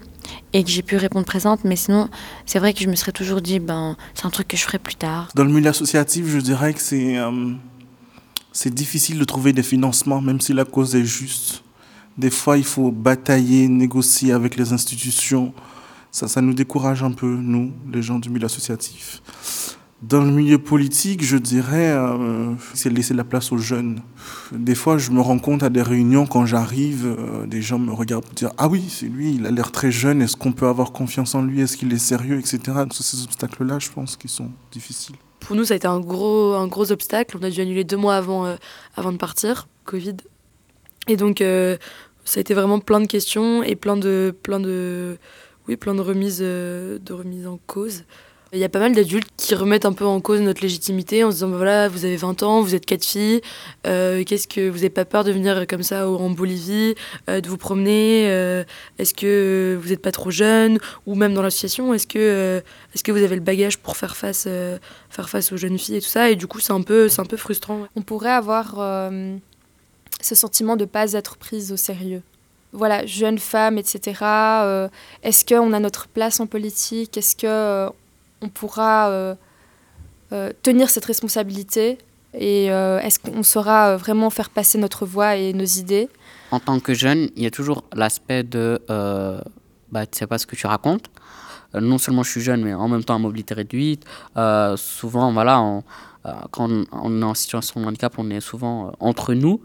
[0.53, 1.63] et que j'ai pu répondre présente.
[1.63, 2.09] Mais sinon,
[2.45, 4.79] c'est vrai que je me serais toujours dit, ben, c'est un truc que je ferai
[4.79, 5.29] plus tard.
[5.35, 7.53] Dans le milieu associatif, je dirais que c'est euh,
[8.65, 11.63] difficile de trouver des financements, même si la cause est juste.
[12.17, 15.53] Des fois, il faut batailler, négocier avec les institutions.
[16.11, 19.21] Ça, ça nous décourage un peu, nous, les gens du milieu associatif.
[20.01, 24.01] Dans le milieu politique, je dirais, euh, c'est laisser la place aux jeunes.
[24.51, 27.93] Des fois, je me rends compte à des réunions, quand j'arrive, euh, des gens me
[27.93, 30.65] regardent pour dire Ah oui, c'est lui, il a l'air très jeune, est-ce qu'on peut
[30.65, 32.59] avoir confiance en lui Est-ce qu'il est sérieux etc.
[32.65, 35.15] Donc, ces obstacles-là, je pense qu'ils sont difficiles.
[35.39, 37.37] Pour nous, ça a été un gros, un gros obstacle.
[37.39, 38.55] On a dû annuler deux mois avant, euh,
[38.95, 40.17] avant de partir, Covid.
[41.09, 41.77] Et donc, euh,
[42.25, 45.19] ça a été vraiment plein de questions et plein de, plein de,
[45.67, 48.03] oui, plein de remises, de remises en cause.
[48.53, 51.29] Il y a pas mal d'adultes qui remettent un peu en cause notre légitimité en
[51.31, 53.39] se disant bah voilà, vous avez 20 ans, vous êtes quatre filles,
[53.87, 56.95] euh, qu'est-ce que vous n'avez pas peur de venir comme ça en Bolivie,
[57.29, 58.65] euh, de vous promener, euh,
[58.99, 62.61] est-ce que vous n'êtes pas trop jeune ou même dans l'association, est-ce que,
[62.93, 64.49] est-ce que vous avez le bagage pour faire face,
[65.09, 67.25] faire face aux jeunes filles et tout ça et du coup c'est un peu, un
[67.25, 67.87] peu frustrant.
[67.95, 68.75] On pourrait avoir
[70.19, 72.21] ce sentiment de pas être prise au sérieux.
[72.73, 74.89] Voilà, jeune femme, etc.
[75.23, 77.17] Est-ce qu'on a notre place en politique?
[77.17, 77.89] Est-ce que euh,
[78.41, 79.35] on pourra euh,
[80.31, 81.97] euh, tenir cette responsabilité
[82.33, 86.09] et euh, est-ce qu'on saura vraiment faire passer notre voix et nos idées?
[86.51, 88.81] En tant que jeune, il y a toujours l'aspect de
[89.91, 91.05] bah, tu sais pas ce que tu racontes.
[91.73, 94.05] Non seulement je suis jeune, mais en même temps à mobilité réduite.
[94.75, 95.81] Souvent, voilà,
[96.51, 99.61] quand on, on est en situation de handicap, on est souvent entre nous.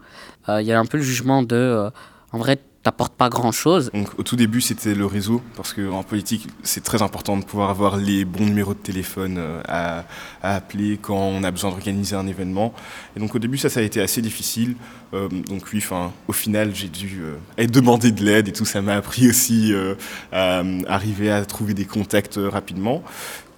[0.49, 1.89] Il y a un peu le jugement de
[2.33, 3.91] en vrai, t'apportes pas grand chose.
[3.93, 7.69] Donc, au tout début, c'était le réseau, parce qu'en politique, c'est très important de pouvoir
[7.69, 10.05] avoir les bons numéros de téléphone euh, à,
[10.41, 12.73] à appeler quand on a besoin d'organiser un événement.
[13.17, 14.75] Et donc, au début, ça, ça a été assez difficile.
[15.13, 18.63] Euh, donc, oui, enfin, au final, j'ai dû euh, demander de l'aide et tout.
[18.63, 19.95] Ça m'a appris aussi euh,
[20.31, 23.03] à arriver à trouver des contacts rapidement.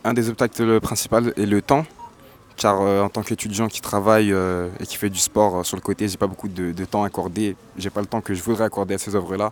[0.03, 1.85] Un des obstacles principaux est le temps,
[2.59, 5.77] car euh, en tant qu'étudiant qui travaille euh, et qui fait du sport euh, sur
[5.77, 7.55] le côté, j'ai pas beaucoup de, temps accordé.
[7.77, 9.49] J'ai pas le temps que je voudrais accorder à ces œuvres-là.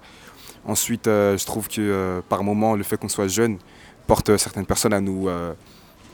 [0.66, 3.58] Ensuite, je trouve que par moment, le fait qu'on soit jeune
[4.06, 5.30] porte certaines personnes à nous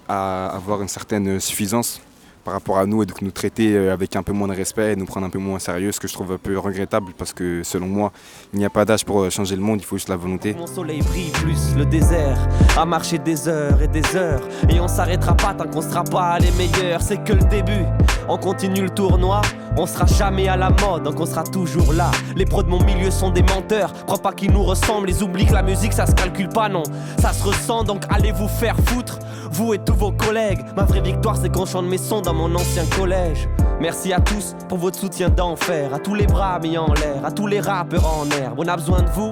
[0.08, 2.02] à avoir une certaine suffisance
[2.44, 4.94] par rapport à nous et donc nous traiter euh, avec un peu moins de respect
[4.94, 7.34] et nous prendre un peu moins sérieux, ce que je trouve un peu regrettable parce
[7.34, 8.12] que selon moi,
[8.54, 10.54] il n'y a pas d'âge pour euh, changer le monde, il faut juste la volonté.
[10.54, 12.38] Mon soleil brille plus le désert
[12.78, 14.42] À marcher des heures et des heures.
[14.70, 17.02] Et on s'arrêtera pas tant qu'on sera pas les meilleurs.
[17.02, 17.86] C'est que le début
[18.28, 19.42] On continue le tournoi.
[19.76, 22.12] On sera jamais à la mode Donc on sera toujours là.
[22.36, 23.94] Les pros de mon milieu sont des menteurs.
[24.06, 26.84] Crois pas qu'ils nous ressemblent Ils oublient que la musique ça se calcule pas non.
[27.20, 29.20] Ça se ressent donc allez vous faire foutre.
[29.52, 32.54] Vous et tous vos collègues Ma vraie victoire c'est qu'on chante mes sons dans mon
[32.56, 33.48] ancien collège.
[33.80, 35.94] Merci à tous pour votre soutien d'enfer.
[35.94, 38.56] À tous les bras mis en l'air À tous les rappeurs en herbe.
[38.58, 39.32] On a besoin de vous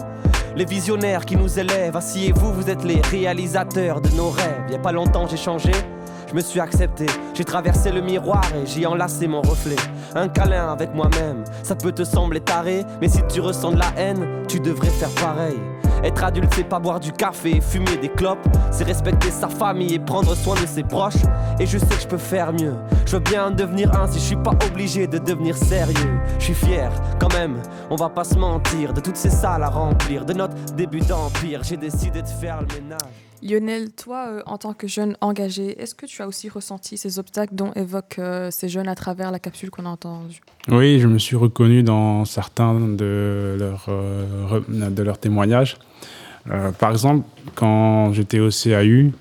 [0.55, 4.69] les visionnaires qui nous élèvent, asseyez-vous, vous êtes les réalisateurs de nos rêves.
[4.69, 5.71] Y a pas longtemps j'ai changé,
[6.31, 7.05] je me suis accepté.
[7.33, 9.75] J'ai traversé le miroir et j'y enlacé mon reflet.
[10.15, 13.91] Un câlin avec moi-même, ça peut te sembler taré, mais si tu ressens de la
[13.97, 15.59] haine, tu devrais faire pareil.
[16.03, 19.93] Être adulte, c'est pas boire du café et fumer des clopes, c'est respecter sa famille
[19.93, 21.21] et prendre soin de ses proches.
[21.59, 22.75] Et je sais que je peux faire mieux.
[23.05, 26.19] Je veux bien en devenir un si je suis pas obligé de devenir sérieux.
[26.39, 29.69] Je suis fier, quand même, on va pas se mentir, de toutes ces salles à
[29.69, 31.61] remplir, de notre début d'empire.
[31.63, 33.30] J'ai décidé de faire le ménage.
[33.43, 37.17] Lionel, toi, euh, en tant que jeune engagé, est-ce que tu as aussi ressenti ces
[37.19, 40.41] obstacles dont évoquent euh, ces jeunes à travers la capsule qu'on a entendue?
[40.69, 45.77] Oui, je me suis reconnu dans certains de leurs, euh, de leurs témoignages.
[46.79, 47.23] Par exemple,
[47.53, 49.11] quand j'étais au CAU,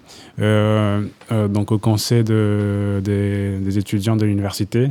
[1.49, 4.91] donc au conseil de- des, des étudiants de l'université,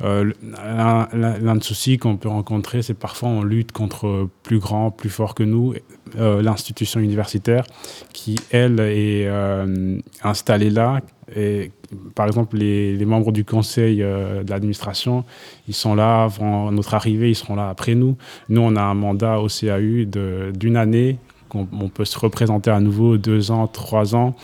[0.00, 5.34] l'un des soucis qu'on peut rencontrer, c'est parfois on lutte contre plus grand, plus fort
[5.34, 5.74] que nous,
[6.16, 7.64] euh, l'institution universitaire
[8.12, 11.00] qui, elle, est euh, installée là.
[11.34, 11.70] Et,
[12.14, 15.24] par exemple, les, membres du conseil euh, de l'administration,
[15.66, 18.16] ils sont là avant notre arrivée, ils seront là après nous.
[18.48, 20.04] Nous, on a un mandat au CAU
[20.52, 21.18] d'une année
[21.54, 24.34] on peut se représenter à nouveau deux ans, trois ans.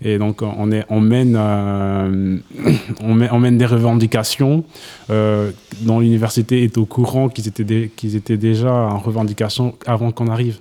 [0.00, 2.38] Et donc, on, est, on, mène, euh,
[3.02, 4.64] on, mène, des revendications
[5.08, 10.60] dont l'université est au courant qu'ils étaient, qu'ils étaient déjà en revendication avant qu'on arrive.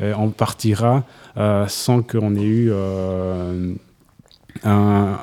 [0.00, 1.04] Euh, on partira
[1.36, 3.72] euh, sans qu'on ait eu euh,
[4.64, 5.18] un-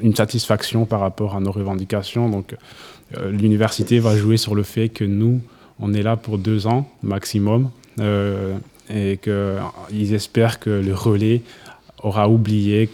[0.00, 2.28] une satisfaction par rapport à nos revendications.
[2.28, 2.54] Donc,
[3.30, 5.40] l'université va jouer sur le fait que nous,
[5.80, 11.42] on est là pour deux ans maximum et qu'ils espèrent que le relais
[12.02, 12.90] aura oublié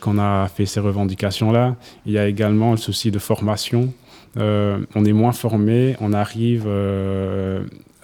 [0.00, 1.76] qu'on a fait ces revendications-là.
[2.04, 3.92] Il y a également le souci de formation.
[4.36, 6.68] On est moins formé, on arrive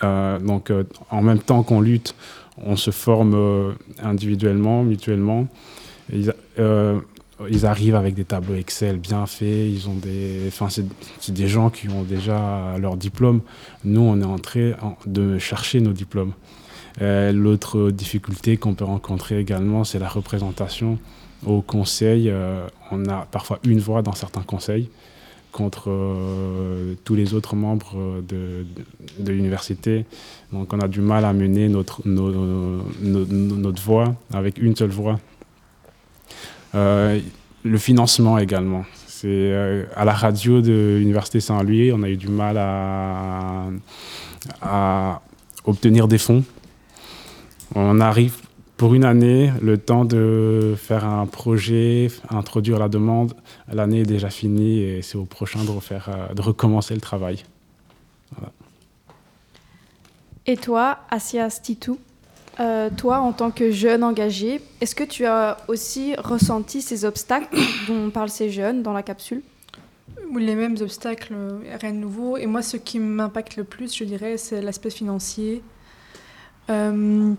[0.03, 2.15] donc euh, en même temps qu'on lutte,
[2.59, 5.47] on se forme euh, individuellement, mutuellement.
[6.13, 7.01] Ils, euh,
[7.63, 11.89] arrivent avec des tableaux Excel bien faits, ils ont des, enfin c'est des gens qui
[11.89, 13.41] ont déjà leur diplôme.
[13.85, 14.73] Nous, on est en train
[15.07, 16.33] de chercher nos diplômes.
[17.03, 20.99] Euh, L'autre difficulté qu'on peut rencontrer également, c'est la représentation
[21.45, 22.31] au conseil.
[22.31, 24.89] Euh, on a parfois une voix dans certains conseils
[25.55, 28.65] contre euh, tous les autres membres euh,
[29.19, 30.05] de, l'université.
[30.53, 35.21] Donc on a du mal à mener notre, notre voix avec une seule voix.
[36.75, 37.21] Euh,
[37.63, 38.85] le financement également.
[39.07, 43.69] C'est à la radio de l'Université Saint-Louis, on a eu du mal à,
[44.61, 45.23] à
[45.65, 46.45] obtenir des fonds.
[47.75, 48.44] On arrive
[48.77, 53.35] pour une année, le temps de faire un projet, introduire la demande,
[53.73, 57.45] l'année est déjà finie et c'est au prochain de, refaire, euh, de recommencer le travail.
[58.37, 58.53] Voilà.
[60.47, 61.99] Et toi, Asias Titou,
[62.61, 67.57] euh, toi, en tant que jeune engagé, est-ce que tu as aussi ressenti ces obstacles
[67.89, 69.43] dont parlent ces jeunes dans la capsule?
[70.31, 72.37] Oui, les mêmes obstacles, euh, rien de nouveau.
[72.37, 75.63] Et moi, ce qui m'impacte le plus, je dirais, c'est l'aspect financier.
[76.71, 77.35] Euh,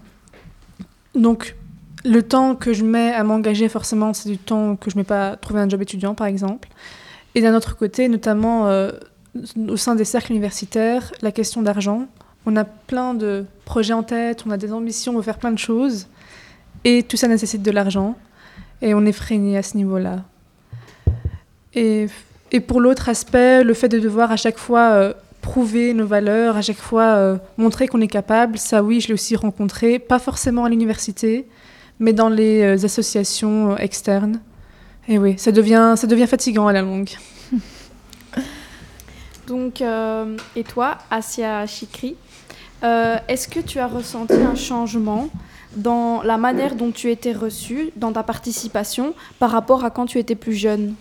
[1.16, 1.56] donc,
[2.04, 5.06] le temps que je mets à m'engager, forcément, c'est du temps que je ne mets
[5.06, 6.70] pas à trouver un job étudiant, par exemple.
[7.34, 8.92] Et d'un autre côté, notamment euh,
[9.68, 12.08] au sein des cercles universitaires, la question d'argent.
[12.46, 15.52] On a plein de projets en tête, on a des ambitions, on veut faire plein
[15.52, 16.08] de choses.
[16.84, 18.16] Et tout ça nécessite de l'argent.
[18.82, 20.24] Et on est freiné à ce niveau-là.
[21.74, 22.08] Et,
[22.52, 25.14] et, pour l'autre aspect, le fait de devoir à chaque fois euh,
[25.56, 29.14] prouver nos valeurs, à chaque fois euh, montrer qu'on est capable, ça oui, je l'ai
[29.14, 31.48] aussi rencontré, pas forcément à l'université,
[31.98, 34.42] mais dans les euh, associations euh, externes.
[35.08, 37.12] Et oui, ça devient, ça devient fatigant à la longue.
[39.48, 42.18] Donc, et toi, Asia Chikri,
[42.82, 45.30] est-ce que tu as ressenti un changement
[45.78, 50.20] dans la manière dont tu étais reçue, dans ta participation, par rapport à quand tu
[50.20, 50.96] étais plus jeune?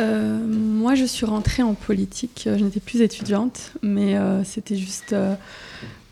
[0.00, 2.42] Euh, moi, je suis rentrée en politique.
[2.46, 5.12] Je n'étais plus étudiante, mais euh, c'était juste.
[5.12, 5.34] Euh,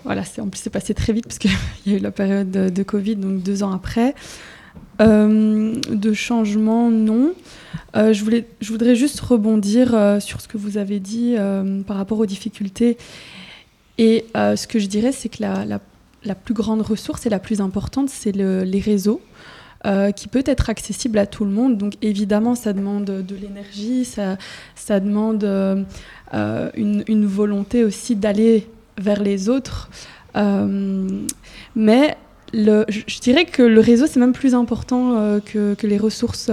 [0.05, 1.51] voilà, en plus, c'est passé très vite parce qu'il
[1.87, 4.14] y a eu la période de, Covid, donc deux ans après.
[4.99, 7.35] de changement, non.
[7.95, 9.89] je, voulais, je voudrais juste rebondir
[10.20, 11.37] sur ce que vous avez dit
[11.87, 12.99] par rapport aux difficultés.
[13.97, 17.62] Et ce que je dirais, c'est que la, la, plus grande ressource et la plus
[17.62, 19.22] importante, c'est le, les réseaux.
[19.87, 21.76] Euh, qui peut être accessible à tout le monde.
[21.76, 24.39] Donc évidemment, ça demande de l'énergie, ça,
[24.74, 25.85] ça demande euh,
[26.74, 28.66] une, volonté aussi d'aller
[28.97, 29.91] vers les autres.
[30.37, 31.07] Euh,
[31.76, 32.16] mais
[32.55, 36.51] je dirais que le réseau, c'est même plus important que, les ressources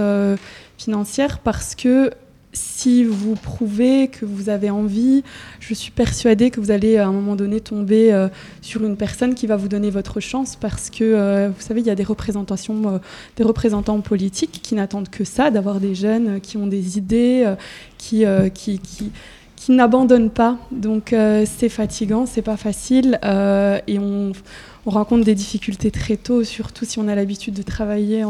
[0.76, 2.10] financières parce que
[2.52, 5.22] si vous prouvez que vous avez envie,
[5.60, 8.28] je suis persuadée que vous allez à un moment donné tomber euh,
[8.60, 11.86] sur une personne qui va vous donner votre chance parce que euh, vous savez, il
[11.86, 12.98] y a des représentations, euh,
[13.36, 17.54] des représentants politiques qui n'attendent que ça, d'avoir des jeunes qui ont des idées,
[17.96, 18.24] qui,
[18.54, 19.12] qui, qui,
[19.56, 20.58] qui n'abandonnent pas.
[20.70, 24.32] Donc c'est fatigant, c'est pas facile et on
[24.84, 28.24] on rencontre des difficultés très tôt, surtout si on a l'habitude de travailler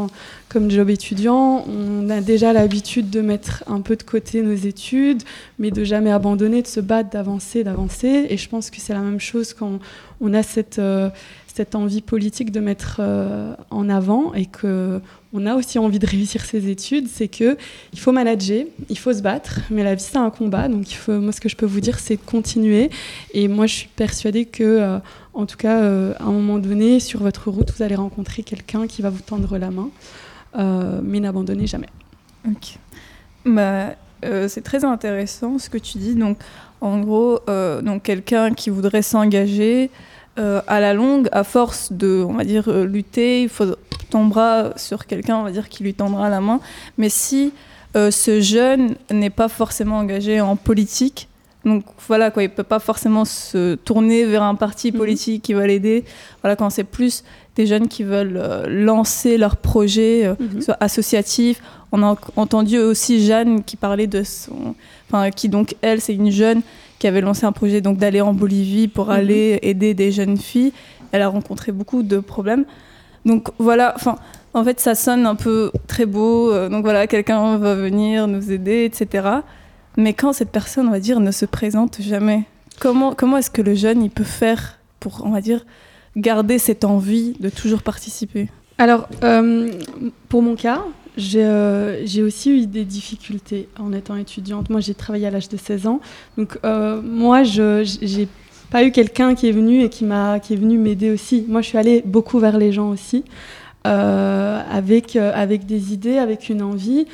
[0.49, 1.65] comme job étudiant.
[1.67, 5.23] On a déjà l'habitude de mettre un peu de côté nos études,
[5.57, 8.27] mais de jamais abandonner, de se battre, d'avancer, d'avancer.
[8.29, 9.79] Et je pense que c'est la même chose quand
[10.21, 11.09] on a cette, euh,
[11.53, 14.99] cette envie politique de mettre euh, en avant et que
[15.33, 17.57] on a aussi envie de réussir ses études, c'est que
[17.91, 21.31] il faut manager, il faut se battre, mais la vie c'est un combat, donc moi
[21.31, 22.89] ce que je peux vous dire c'est de continuer.
[23.33, 24.99] Et moi je suis persuadée que euh,
[25.35, 28.87] en tout cas, euh, à un moment donné, sur votre route, vous allez rencontrer quelqu'un
[28.87, 29.89] qui va vous tendre la main,
[31.03, 31.89] mais n'abandonnez jamais.
[32.47, 32.77] Ok.
[33.45, 36.13] Bah, c'est très intéressant ce que tu dis.
[36.13, 36.37] Donc,
[36.81, 37.39] en gros,
[37.81, 39.89] donc quelqu'un qui voudrait s'engager
[40.39, 43.75] euh, à la longue, à force de, on va dire, lutter, il faut
[44.09, 46.59] ton bras sur quelqu'un, on va dire, qui lui tendra la main.
[46.97, 47.51] Mais si
[47.95, 51.27] ce jeune n'est pas forcément engagé en politique,
[51.65, 54.97] donc voilà, quoi, il ne peut pas forcément se tourner vers un parti Mhm.
[54.97, 56.03] politique qui va l'aider.
[56.41, 57.23] Voilà, quand c'est plus
[57.55, 60.61] des jeunes qui veulent euh, lancer leur projet, euh, Mhm.
[60.61, 61.61] soit associatif.
[61.91, 64.75] On a entendu aussi Jeanne qui parlait de son.
[65.09, 66.61] Enfin, qui donc, elle, c'est une jeune
[67.03, 69.11] qui avait lancé un projet donc d'aller en Bolivie pour Mhm.
[69.11, 70.71] aller aider des jeunes filles.
[71.11, 72.63] Elle a rencontré beaucoup de problèmes.
[73.25, 74.15] Donc voilà, enfin.
[74.55, 76.49] En fait, ça sonne un peu très beau.
[76.53, 79.27] euh, donc voilà, quelqu'un va venir nous aider, etc.
[79.97, 82.43] Mais quand cette personne, on va dire, ne se présente jamais,
[82.79, 85.65] comment, comment est-ce que le jeune, il peut faire pour, on va dire,
[86.15, 88.47] garder cette envie de toujours participer?
[88.77, 89.71] Alors, euh,
[90.29, 90.83] pour mon cas,
[91.17, 94.69] j'ai euh, j'ai aussi eu des difficultés en étant étudiante.
[94.69, 95.99] Moi, j'ai travaillé à l'âge de 16 ans.
[96.37, 98.27] Donc, euh, moi, je j'ai
[98.71, 100.05] pas eu quelqu'un qui est venu et qui
[100.41, 101.45] qui est venu m'aider aussi.
[101.47, 103.23] Moi, je suis allée beaucoup vers les gens aussi,
[103.85, 107.05] euh, avec avec des idées, avec une envie.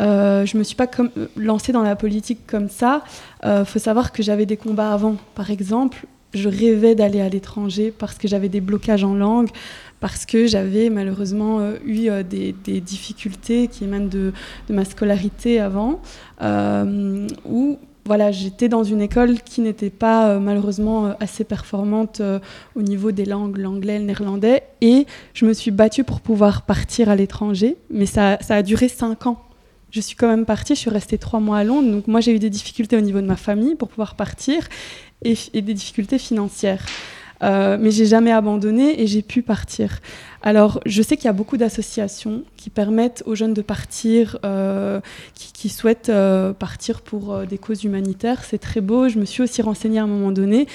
[0.00, 0.88] Euh, je me suis pas
[1.36, 3.04] lancée dans la politique comme ça.
[3.44, 5.16] Euh, faut savoir que j'avais des combats avant.
[5.34, 9.50] Par exemple, je rêvais d'aller à l'étranger parce que j'avais des blocages en langue,
[10.00, 14.32] parce que j'avais malheureusement euh, eu euh, des, difficultés qui émanent de,
[14.68, 16.00] ma scolarité avant,
[16.42, 22.20] euh, où voilà, j'étais dans une école qui n'était pas malheureusement assez performante
[22.76, 27.08] au niveau des langues, l'anglais, le néerlandais, et je me suis battue pour pouvoir partir
[27.08, 29.42] à l'étranger, mais ça, a duré cinq ans
[29.90, 32.34] je suis quand même partie, je suis restée trois mois à Londres, donc moi j'ai
[32.34, 34.68] eu des difficultés au niveau de ma famille pour pouvoir partir
[35.22, 36.84] et des difficultés financières.
[37.42, 40.00] Euh, mais j'ai jamais abandonné et j'ai pu partir.
[40.42, 45.00] Alors, je sais qu'il y a beaucoup d'associations qui permettent aux jeunes de partir, euh,
[45.34, 48.44] qui, souhaitent euh, partir pour des causes humanitaires.
[48.44, 49.08] C'est très beau.
[49.08, 50.66] Je me suis aussi renseignée à un moment donné.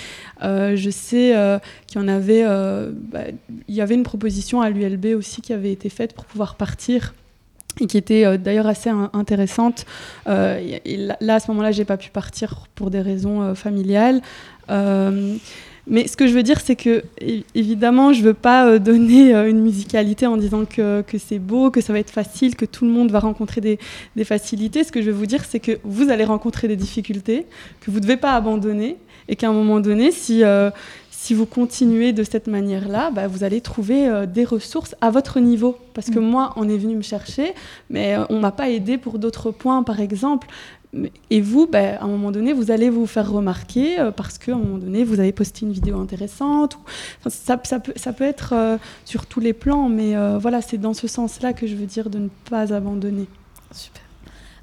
[0.42, 3.26] Je sais qu'il y en avait, bah,
[3.68, 7.14] y avait une proposition à l'ULB aussi qui avait été faite pour pouvoir partir
[7.80, 9.86] et qui était d'ailleurs assez in intéressante.
[10.26, 14.22] Là, à ce moment-là, j'ai pas pu partir pour des raisons familiales.
[15.90, 17.04] Mais ce que je veux dire, c'est que
[17.56, 21.72] évidemment, je veux pas euh, donner euh, une musicalité en disant que, que c'est beau,
[21.72, 23.80] que ça va être facile, que tout le monde va rencontrer des,
[24.16, 24.84] des facilités.
[24.84, 27.48] Ce que je veux vous dire, c'est que vous allez rencontrer des difficultés,
[27.82, 30.70] que vous ne devez pas abandonner, et qu'à un moment donné, si, euh,
[31.12, 35.40] si vous continuez de cette manière-là, bah, vous allez trouver euh, des ressources à votre
[35.40, 35.78] niveau.
[35.94, 36.24] Parce que Mm.
[36.24, 37.54] moi, on est venu me chercher,
[37.90, 40.48] mais euh, on m'a pas aidé pour d'autres points, par exemple.
[41.30, 44.54] Et vous, bah, à un moment donné, vous allez vous faire remarquer euh, parce qu'à
[44.54, 46.80] un moment donné, vous avez posté une vidéo intéressante.
[47.28, 51.54] Ça, peut, être euh, sur tous les plans, mais euh, voilà, c'est dans ce sens-là
[51.54, 53.28] que je veux dire de ne pas abandonner.
[53.72, 54.02] Super.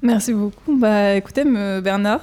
[0.01, 0.75] Merci beaucoup.
[0.77, 2.21] Bah, écoutez, Bernard,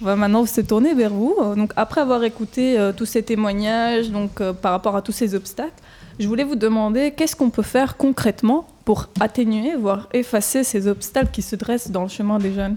[0.00, 1.34] on va maintenant se tourner vers vous.
[1.42, 5.82] Euh, Donc, après avoir écouté tous ces témoignages, donc par rapport à tous ces obstacles,
[6.20, 11.32] je voulais vous demander qu'est-ce qu'on peut faire concrètement pour atténuer, voire effacer ces obstacles
[11.32, 12.76] qui se dressent dans le chemin des jeunes?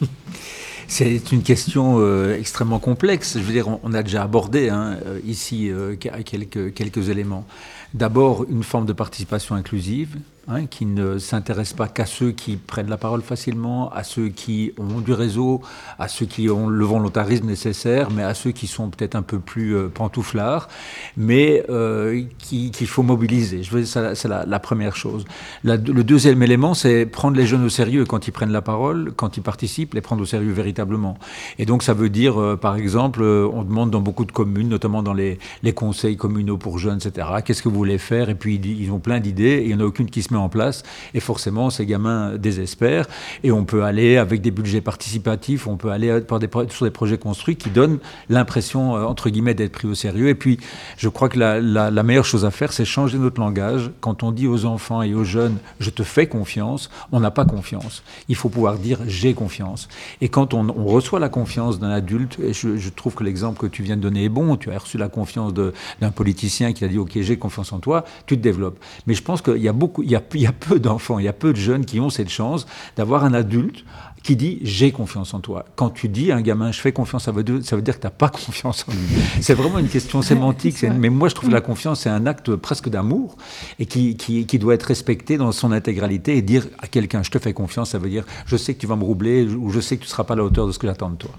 [0.90, 3.34] C'est une question euh, extrêmement complexe.
[3.34, 7.46] Je veux dire, on, a déjà abordé hein, euh, ici euh, que- quelques, quelques éléments.
[7.92, 10.16] D'abord, une forme de participation inclusive
[10.48, 14.72] hein, qui ne s'intéresse pas qu'à ceux qui prennent la parole facilement, à ceux qui
[14.78, 15.60] ont du réseau,
[15.98, 19.38] à ceux qui ont le volontarisme nécessaire, mais à ceux qui sont peut-être un peu
[19.38, 20.68] plus euh, pantouflards,
[21.16, 23.62] mais euh, qui- qu'il faut mobiliser.
[23.62, 25.24] Je veux c'est la, première chose.
[25.64, 29.36] Le deuxième élément, c'est prendre les jeunes au sérieux quand ils prennent la parole, quand
[29.36, 31.16] ils participent, les prendre au sérieux véritablement.
[31.58, 34.68] Et donc, ça veut dire, euh, par exemple, euh, on demande dans beaucoup de communes,
[34.68, 35.38] notamment dans les,
[35.74, 38.30] conseils communaux pour jeunes, etc., qu'est-ce que vous voulez faire?
[38.30, 40.37] Et puis, ils ont plein d'idées et il n'y en a aucune qui se met
[40.38, 40.82] en place.
[41.14, 43.06] Et forcément, ces gamins désespèrent.
[43.44, 46.90] Et on peut aller avec des budgets participatifs, on peut aller par des, sur des
[46.90, 50.28] projets construits qui donnent l'impression, euh, entre guillemets, d'être pris au sérieux.
[50.28, 50.58] Et puis,
[50.96, 53.90] je crois que la, meilleure chose à faire, c'est changer notre langage.
[54.00, 57.44] Quand on dit aux enfants et aux jeunes, je te fais confiance, on n'a pas
[57.44, 58.02] confiance.
[58.28, 59.88] Il faut pouvoir dire, j'ai confiance.
[60.20, 63.66] Et quand on, reçoit la confiance d'un adulte, et je, je trouve que l'exemple que
[63.66, 66.88] tu viens de donner est bon, tu as reçu la confiance d'un politicien qui a
[66.88, 68.78] dit, OK, j'ai confiance en toi, tu te développes.
[69.06, 71.24] Mais je pense qu'il y a beaucoup, il y a, y a peu d'enfants, il
[71.24, 72.66] y a peu de jeunes qui ont cette chance
[72.96, 73.84] d'avoir un adulte
[74.22, 75.64] qui dit j'ai confiance en toi.
[75.76, 77.96] Quand tu dis à un gamin je fais confiance, ça veut dire, ça veut dire
[77.96, 79.20] que tu n'as pas confiance en lui.
[79.40, 80.82] C'est vraiment une question sémantique.
[80.82, 83.36] mais moi je trouve que la confiance c'est un acte presque d'amour
[83.78, 87.30] et qui, qui, qui doit être respecté dans son intégralité et dire à quelqu'un je
[87.30, 89.80] te fais confiance, ça veut dire je sais que tu vas me roubler ou je
[89.80, 91.30] sais que tu ne seras pas à la hauteur de ce que j'attends de toi.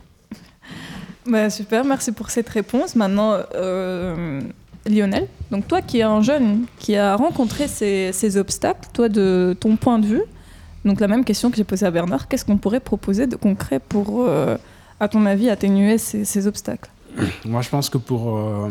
[1.29, 2.95] Bah, super, merci pour cette réponse.
[2.95, 4.41] Maintenant, euh,
[4.87, 9.55] Lionel, donc toi qui es un jeune qui a rencontré ces, ces obstacles, toi de
[9.59, 10.23] ton point de vue,
[10.85, 13.79] donc la même question que j'ai posée à Bernard, qu'est-ce qu'on pourrait proposer de concret
[13.79, 14.57] pour, euh,
[14.99, 16.89] à ton avis, atténuer ces, ces obstacles?
[17.45, 18.69] Moi, je pense que pour euh,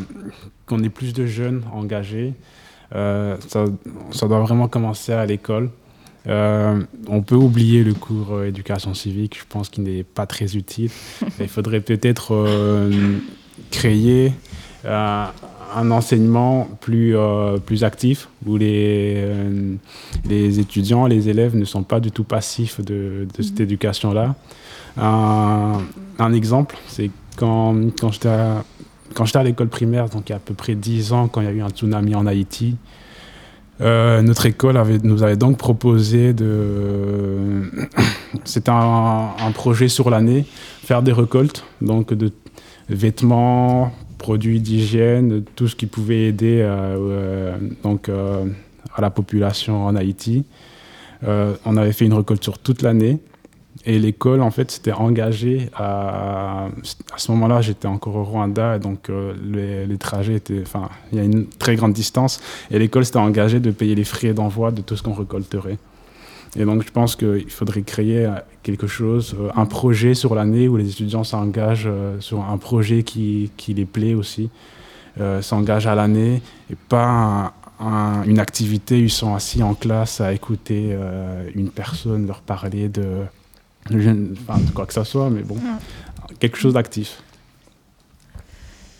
[0.66, 2.34] qu'on ait plus de jeunes engagés,
[2.94, 3.66] euh, ça,
[4.12, 5.70] ça doit vraiment commencer à l'école.
[6.26, 10.90] On peut oublier le cours éducation civique, je pense qu'il n'est pas très utile.
[11.40, 12.46] Il faudrait peut-être
[13.70, 14.34] créer
[15.74, 19.74] un enseignement plus, euh, plus actif où les, euh,
[20.24, 24.34] les étudiants, les élèves ne sont pas du tout passifs de, de cette éducation-là.
[24.96, 25.78] Un,
[26.18, 28.64] un exemple, c'est quand, quand j'étais à,
[29.34, 31.50] à l'école primaire, donc il y a à peu près 10 ans, quand il y
[31.50, 32.76] a eu un tsunami en Haïti,
[33.80, 37.70] euh, notre école avait, nous avait donc proposé de.
[38.44, 40.44] C'était un, un projet sur l'année,
[40.82, 42.32] faire des récoltes, donc de
[42.88, 48.44] vêtements, produits d'hygiène, tout ce qui pouvait aider euh, euh, donc, euh,
[48.94, 50.44] à la population en Haïti.
[51.24, 53.18] On avait fait une récolte sur toute l'année.
[53.86, 56.66] Et l'école, en fait, s'était engagée à...
[57.14, 60.62] À ce moment-là, j'étais encore au Rwanda, et donc les, les trajets étaient...
[60.62, 62.40] Enfin, il y a une très grande distance,
[62.70, 65.78] et l'école s'était engagée de payer les frais d'envoi de tout ce qu'on récolterait.
[66.58, 68.30] Et donc, je pense qu'il faudrait créer euh,
[68.64, 73.04] quelque chose, euh, un projet sur l'année où les étudiants s'engagent euh, sur un projet
[73.04, 74.50] qui, qui les plaît aussi,
[75.20, 77.52] euh, s'engagent à l'année, et pas un-
[77.86, 82.40] un- une activité où ils sont assis en classe à écouter euh, une personne leur
[82.40, 83.04] parler de,
[83.90, 84.10] de je-
[84.48, 85.56] enfin, de quoi que ce soit, mais bon,
[86.40, 87.22] quelque chose d'actif.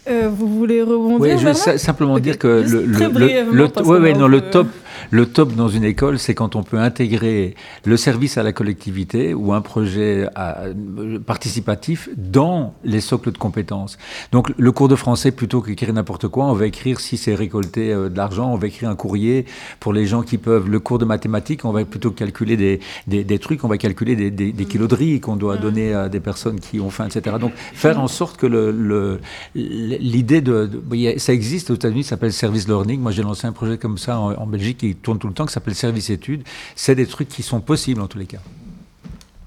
[0.09, 4.29] Euh, vous voulez rebondir Oui, je veux simplement dire que le, le, ouais, ouais, non,
[4.41, 4.69] top,
[5.11, 9.35] le top dans une école, c'est quand on peut intégrer le service à la collectivité
[9.35, 10.65] ou un projet à-
[10.99, 13.99] euh, participatif dans les socles de compétences.
[14.33, 17.93] Donc, le cours de français, plutôt qu'écrire n'importe quoi, on va écrire si c'est récolter
[17.93, 19.45] euh, de l'argent, on va écrire un courrier
[19.81, 20.69] pour les gens qui peuvent.
[20.69, 24.17] Le cours de mathématiques, on va plutôt calculer des, des, des trucs, on va calculer
[24.17, 27.07] des, des, des kilos de riz qu'on doit donner à des personnes qui ont faim,
[27.07, 27.37] etc.
[27.41, 29.21] Donc, faire en sorte que le-
[29.55, 30.71] l'idée de,
[31.19, 33.01] ça existe aux États-Unis, ça s'appelle service learning.
[33.01, 35.47] Moi, j'ai lancé un projet comme ça en, en Belgique qui tourne tout le temps,
[35.47, 36.43] qui s'appelle service études.
[36.75, 38.41] C'est des trucs qui sont possibles en tous les cas.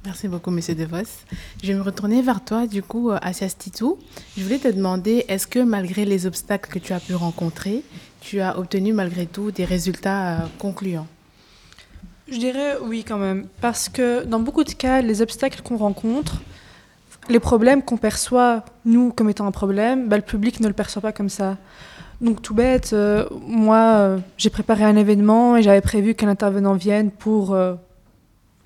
[0.03, 1.25] Merci beaucoup, Monsieur DeVos.
[1.61, 3.99] Je vais me retourner vers toi, du coup, Asias Titou.
[4.35, 7.83] Je voulais te demander, est-ce que malgré les obstacles que tu as pu rencontrer,
[8.19, 11.07] tu as obtenu malgré tout des résultats euh, concluants?
[12.27, 16.41] Je dirais oui quand même, parce que dans beaucoup de cas, les obstacles qu'on rencontre,
[17.29, 21.01] les problèmes qu'on perçoit, nous, comme étant un problème, bah, le public ne le perçoit
[21.01, 21.57] pas comme ça.
[22.21, 26.75] Donc tout bête, euh, moi, euh, j'ai préparé un événement et j'avais prévu qu'un intervenant
[26.75, 27.57] vienne pour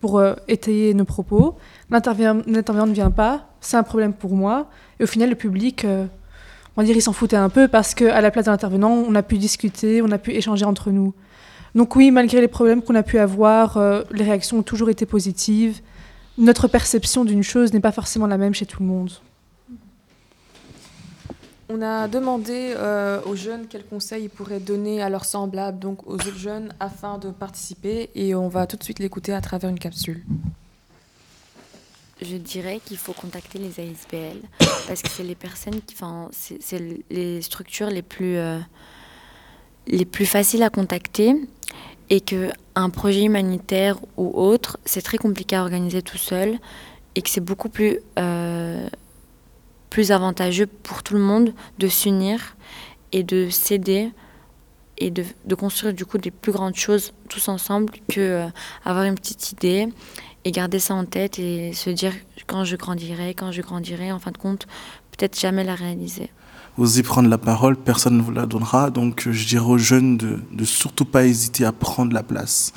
[0.01, 1.55] pour euh, étayer nos propos.
[1.89, 4.67] L'intervenant ne vient pas, c'est un problème pour moi.
[4.99, 8.19] Et au final, le public, on va dire, il s'en foutait un peu parce qu'à
[8.19, 11.13] la place de l'intervenant, on a pu discuter, on a pu échanger entre nous.
[11.75, 13.79] Donc oui, malgré les problèmes qu'on a pu avoir,
[14.11, 15.79] les réactions ont toujours été positives.
[16.37, 19.11] Notre perception d'une chose n'est pas forcément la même chez tout le monde.
[21.67, 26.05] On a demandé euh, aux jeunes quels conseils ils pourraient donner à leurs semblables, donc
[26.05, 28.11] aux autres jeunes, afin de participer.
[28.13, 30.23] Et on va tout de suite l'écouter à travers une capsule.
[32.21, 34.37] Je dirais qu'il faut contacter les ASBL
[34.87, 38.59] parce que c'est les personnes qui, enfin, c'est les structures les plus, euh,
[39.87, 41.35] les plus faciles à contacter
[42.11, 46.59] et que un projet humanitaire ou autre, c'est très compliqué à organiser tout seul
[47.15, 48.87] et que c'est beaucoup plus euh,
[49.95, 52.57] plus avantageux pour tout le monde de s'unir
[53.13, 54.11] et de s'aider
[54.97, 55.23] et de,
[55.55, 58.47] construire du coup des plus grandes choses tous ensemble que euh,
[58.83, 59.87] avoir une petite idée
[60.43, 62.11] et garder ça en tête et se dire
[62.45, 64.67] quand je grandirai, quand je grandirai, en fin de compte,
[65.11, 66.29] peut-être jamais la réaliser.
[66.77, 68.89] Osez prendre la parole, personne ne vous la donnera.
[68.89, 72.73] Donc je dirais aux jeunes de, de surtout pas hésiter à prendre la place.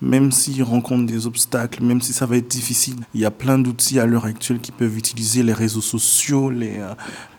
[0.00, 3.58] Même s'ils rencontrent des obstacles, même si ça va être difficile, il y a plein
[3.58, 6.94] d'outils à l'heure actuelle qui peuvent utiliser les réseaux sociaux, les, euh,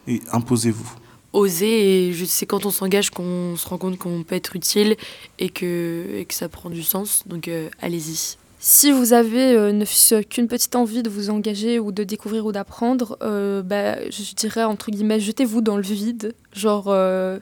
[0.07, 0.89] et imposez-vous.
[1.33, 4.95] Oser, et sais quand on s'engage qu'on se rend compte qu'on peut être utile
[5.39, 7.23] et que, que ça prend du sens.
[7.25, 8.37] Donc euh, allez-y.
[8.65, 12.53] Si vous avez euh, ne qu'une petite envie de vous engager ou de découvrir ou
[12.53, 16.33] d'apprendre, euh, bah, je dirais entre guillemets, jetez-vous dans le vide.
[16.53, 17.39] Genre, euh,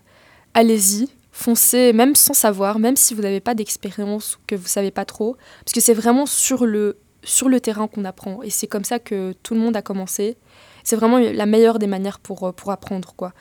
[0.56, 4.90] allez-y, foncez, même sans savoir, même si vous n'avez pas d'expérience ou que vous savez
[4.90, 8.42] pas trop, parce que c'est vraiment sur le, sur le terrain qu'on apprend.
[8.42, 10.38] Et c'est comme ça que tout le monde a commencé.
[10.84, 13.14] C'est vraiment la meilleure des manières pour, pour apprendre.
[13.16, 13.32] quoi.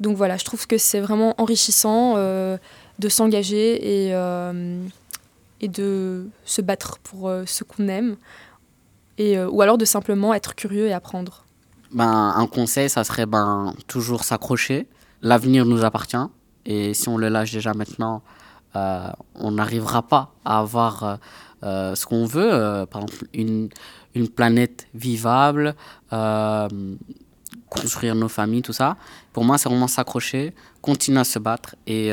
[0.00, 4.14] Donc voilà, je trouve que c'est vraiment enrichissant de s'engager et
[5.60, 8.16] et de se battre pour euh, ce qu'on aime,
[9.18, 11.44] et, euh, ou alors de simplement être curieux et apprendre.
[11.92, 14.88] Ben, un conseil, ça serait ben, toujours s'accrocher.
[15.22, 16.16] L'avenir nous appartient,
[16.64, 18.22] et si on le lâche déjà maintenant,
[18.76, 21.18] euh, on n'arrivera pas à avoir
[21.62, 23.68] ce qu'on veut, par exemple une,
[24.14, 25.74] une planète vivable,
[27.68, 28.96] construire nos familles, tout ça.
[29.34, 32.12] Pour moi, c'est vraiment s'accrocher, continuer à se battre et,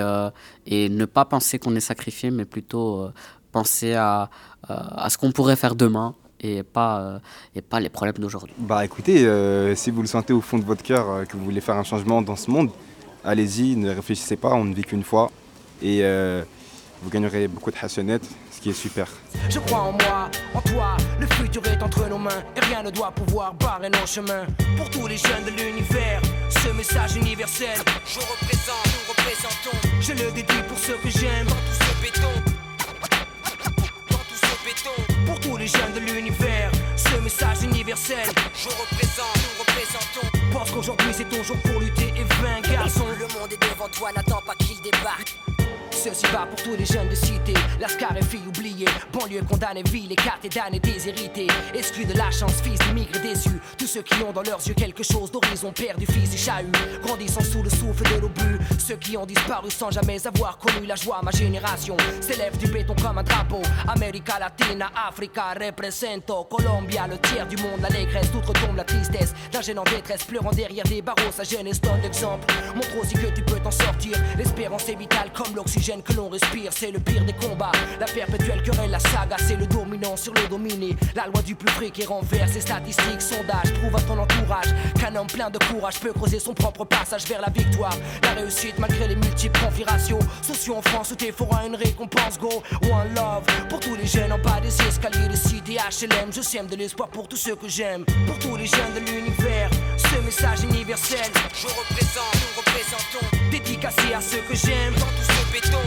[0.66, 3.10] et ne pas penser qu'on est sacrifié, mais plutôt
[3.58, 4.30] penser à,
[4.70, 7.20] euh, à ce qu'on pourrait faire demain et pas, euh,
[7.56, 8.54] et pas les problèmes d'aujourd'hui.
[8.60, 11.62] Bah écoutez, euh, si vous le sentez au fond de votre cœur que vous voulez
[11.62, 12.70] faire un changement dans ce monde,
[13.26, 15.32] allez-y, ne réfléchissez pas, on ne vit qu'une fois
[15.82, 16.04] et
[17.02, 19.08] vous gagnerez beaucoup de hassanettes, ce qui est super.
[19.50, 22.92] Je crois en moi, en toi, le futur est entre nos mains et rien ne
[22.92, 24.46] doit pouvoir barrer nos chemins.
[24.78, 30.32] Pour tous les jeunes de l'univers, ce message universel, je représente, nous représentons, je le
[30.32, 32.47] dédie pour ceux que j'aime, dans tout ce béton.
[35.48, 38.28] Tous les jeunes de l'univers, ce message universel.
[38.54, 40.28] Je représente, nous représentons.
[40.52, 43.06] Pense qu'aujourd'hui c'est ton jour pour lutter et vaincre, garçon.
[43.18, 45.36] Le monde est devant toi, n'attends pas qu'il débarque.
[45.98, 50.12] Ceci va pour tous les jeunes de cité, Lascar et filles oubliées, banlieue condamnée, ville
[50.12, 54.44] écartée, damnée, déshérités, exclus de la chance, fils d'immigrés déçus, tous ceux qui ont dans
[54.44, 56.72] leurs yeux quelque chose d'horizon, père du fils et chahut,
[57.02, 60.96] grandissant sous le souffle de l'obus, ceux qui ont disparu sans jamais avoir connu la
[60.96, 61.98] joie, ma génération.
[62.22, 67.82] S'élève du béton comme un drapeau, América Latina, Africa, represento, Colombia, le tiers du monde,
[67.82, 71.82] l'allégresse, toute retombe la tristesse, d'un jeune en détresse, pleurant derrière des barreaux, sa jeunesse
[71.82, 72.46] donne l'exemple,
[72.76, 76.72] montre aussi que tu peux t'en sortir, l'espérance est vitale comme l'oxygène que l'on respire,
[76.74, 77.72] c'est le pire des combats.
[77.98, 80.98] La perpétuelle querelle, la saga, c'est le dominant sur le dominé.
[81.16, 84.68] La loi du plus près qui renverse ses statistiques, sondages, prouve à ton entourage
[85.00, 87.96] qu'un homme plein de courage peut creuser son propre passage vers la victoire.
[88.24, 90.20] La réussite malgré les multiples configurations.
[90.42, 92.62] Sociaux en France où t'es fera une récompense, go.
[92.84, 96.34] One love pour tous les jeunes en bas des escaliers de cité HLM.
[96.34, 98.04] Je sème de l'espoir pour tous ceux que j'aime.
[98.26, 101.32] Pour tous les jeunes de l'univers, ce message universel.
[101.54, 103.38] Je représente, nous représentons.
[103.52, 104.94] Dédicacé à ceux que j'aime.
[105.48, 105.78] Ce béton.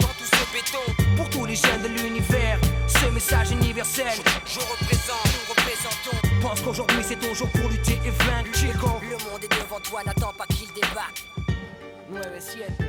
[0.00, 1.16] Dans tout ce béton.
[1.16, 4.06] Pour tous les jeunes de l'univers, ce message universel.
[4.46, 6.16] Je représente, nous représentons.
[6.42, 8.50] Pense qu'aujourd'hui c'est ton jour pour lutter et vaincre.
[9.02, 11.24] Le monde est devant toi, n'attends pas qu'il débarque.
[12.12, 12.84] 9-7.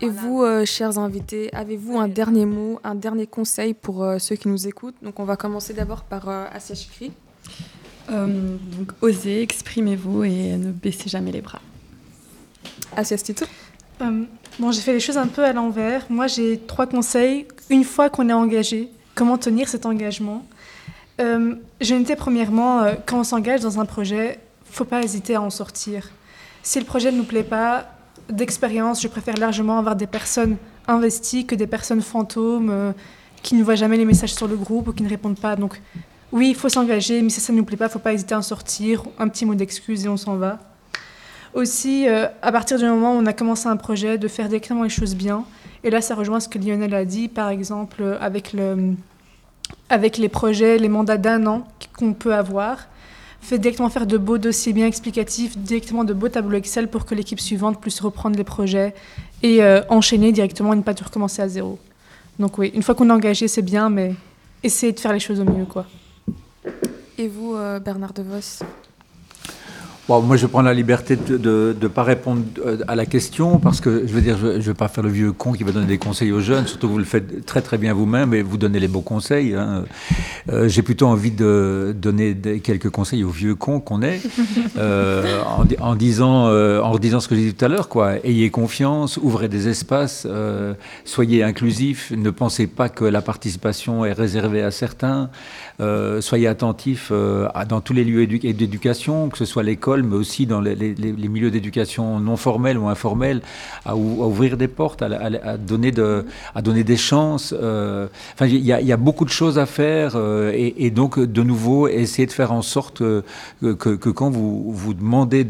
[0.00, 4.36] Et vous, euh, chers invités, avez-vous un dernier mot, un dernier conseil pour euh, ceux
[4.36, 4.94] qui nous écoutent?
[5.02, 7.10] Donc on va commencer d'abord par euh, Chikri.
[8.10, 11.60] Euh, donc osez, exprimez-vous et ne baissez jamais les bras.
[12.96, 13.44] Asia Stito
[14.02, 14.24] Euh,
[14.58, 16.04] bon, j'ai fait les choses un peu à l'envers.
[16.10, 17.46] Moi, j'ai trois conseils.
[17.70, 20.44] Une fois qu'on est engagé, comment tenir cet engagement
[21.20, 24.38] Euh, Je notais premièrement, euh, quand on s'engage dans un projet,
[24.70, 26.10] faut pas hésiter à en sortir.
[26.62, 27.86] Si le projet ne nous plaît pas,
[28.28, 30.56] d'expérience, je préfère largement avoir des personnes
[30.88, 32.92] investies que des personnes fantômes
[33.42, 35.54] qui ne voient jamais les messages sur le groupe ou qui ne répondent pas.
[35.54, 35.80] Donc,
[36.32, 38.34] oui, il faut s'engager, mais si ça ne nous plaît pas, il faut pas hésiter
[38.34, 39.04] à en sortir.
[39.18, 40.58] Un petit mot d'excuse et on s'en va.
[41.56, 44.82] Aussi, euh, à partir du moment où on a commencé un projet, de faire directement
[44.82, 45.46] les choses bien.
[45.84, 48.92] Et là, ça rejoint ce que Lionel a dit, par exemple, euh, avec, le,
[49.88, 52.88] avec les projets, les mandats d'un an qu'on peut avoir.
[53.40, 57.14] Fait directement faire de beaux dossiers bien explicatifs, directement de beaux tableaux Excel pour que
[57.14, 58.94] l'équipe suivante puisse reprendre les projets
[59.42, 61.78] et euh, enchaîner directement et ne pas tout recommencer à zéro.
[62.38, 64.14] Donc oui, une fois qu'on est engagé, c'est bien, mais
[64.62, 65.86] essayez de faire les choses au mieux, quoi.
[67.16, 68.62] Et vous, euh, Bernard De Vos
[70.08, 73.80] Bon, moi, je prends la liberté de ne pas répondre euh, à la question parce
[73.80, 75.86] que je veux dire, je ne vais pas faire le vieux con qui va donner
[75.88, 76.64] des conseils aux jeunes.
[76.68, 79.54] Surtout, vous le faites très très bien vous-même et vous donnez les beaux conseils.
[79.54, 79.82] hein.
[80.52, 84.20] Euh, J'ai plutôt envie de donner des- quelques conseils aux vieux cons qu'on est
[84.78, 85.42] euh,
[85.80, 87.88] en disant euh, en redisant ce que j'ai dit tout à l'heure.
[87.88, 92.12] Quoi, ayez confiance, ouvrez des espaces, euh, soyez inclusifs.
[92.16, 95.30] Ne pensez pas que la participation est réservée à certains.
[95.80, 100.16] Euh, soyez attentifs euh, dans tous les lieux édu- d'éducation, que ce soit l'école, mais
[100.16, 100.94] aussi dans les,
[101.28, 103.42] milieux d'éducation non formels ou informels,
[103.84, 107.54] à, ou- à ouvrir des portes, à, donner, des chances.
[107.56, 108.06] euh.
[108.40, 110.16] Il y, a- beaucoup de choses à faire
[110.52, 112.98] et, donc, de nouveau, essayer de faire en sorte
[113.60, 115.40] que, quand vous, demandez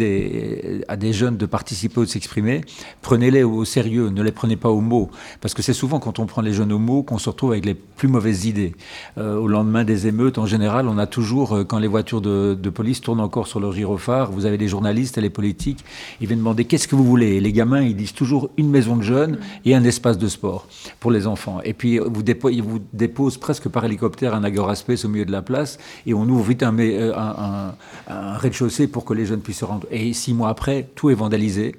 [0.89, 2.62] à des jeunes de participer ou de s'exprimer,
[3.03, 5.11] prenez-les au sérieux, ne les prenez pas au mot.
[5.41, 7.64] Parce que c'est souvent quand on prend les jeunes au mot qu'on se retrouve avec
[7.64, 8.74] les plus mauvaises idées.
[9.16, 13.21] Au lendemain des en général, on a toujours, euh, quand les voitures de, police tournent
[13.21, 15.85] encore sur leur gyrophare, vous avez les journalistes et les politiques,
[16.21, 17.37] ils viennent demander qu'est-ce que vous voulez.
[17.37, 20.67] Et les gamins, ils disent toujours une maison de jeunes et un espace de sport
[21.01, 21.61] pour les enfants.
[21.64, 25.25] Et puis, vous dépo- ils vous déposent presque par hélicoptère un Agora Space au milieu
[25.25, 29.59] de la place et on ouvre vite euh, un rez-de-chaussée pour que les jeunes puissent
[29.59, 29.87] se rendre.
[29.91, 31.75] Et six mois après, tout est vandalisé.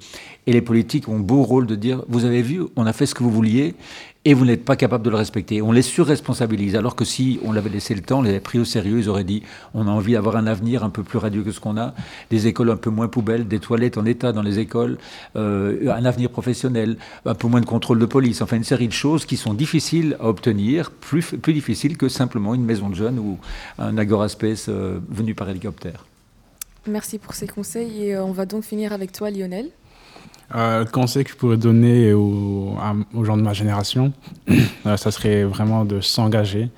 [0.46, 3.14] Et les politiques ont beau rôle de dire, vous avez vu, on a fait ce
[3.14, 3.74] que vous vouliez
[4.28, 5.62] et vous n'êtes pas capable de le respecter.
[5.62, 8.58] On les surresponsabilise, alors que si on l'avait laissé le temps, on les avait pris
[8.58, 11.42] au sérieux, ils auraient dit, on a envie d'avoir un avenir un peu plus radieux
[11.42, 11.94] que ce qu'on a,
[12.28, 14.98] des écoles un peu moins poubelles, des toilettes en état dans les écoles,
[15.36, 18.92] euh, un avenir professionnel, un peu moins de contrôle de police, enfin une série de
[18.92, 23.18] choses qui sont difficiles à obtenir, plus, plus difficiles que simplement une maison de jeunes
[23.18, 23.38] ou
[23.78, 26.04] un Agora Space euh, venu par hélicoptère.
[26.86, 29.70] Merci pour ces conseils et euh, on va donc finir avec toi, Lionel.
[30.54, 32.74] Euh, conseil que je pourrais donner aux,
[33.22, 34.12] gens de ma génération,
[34.50, 36.70] euh, ça serait vraiment de s'engager.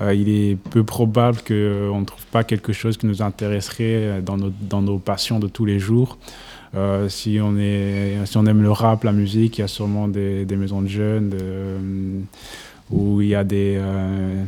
[0.00, 4.82] Euh, il est peu probable qu'on ne trouve pas quelque chose qui nous intéresserait dans
[4.82, 6.18] nos, passions de tous les jours.
[6.74, 10.88] Euh, si, on aime le rap, la musique, il y a sûrement des, maisons de
[10.88, 12.26] jeunes
[12.90, 14.44] où il y a des, euh,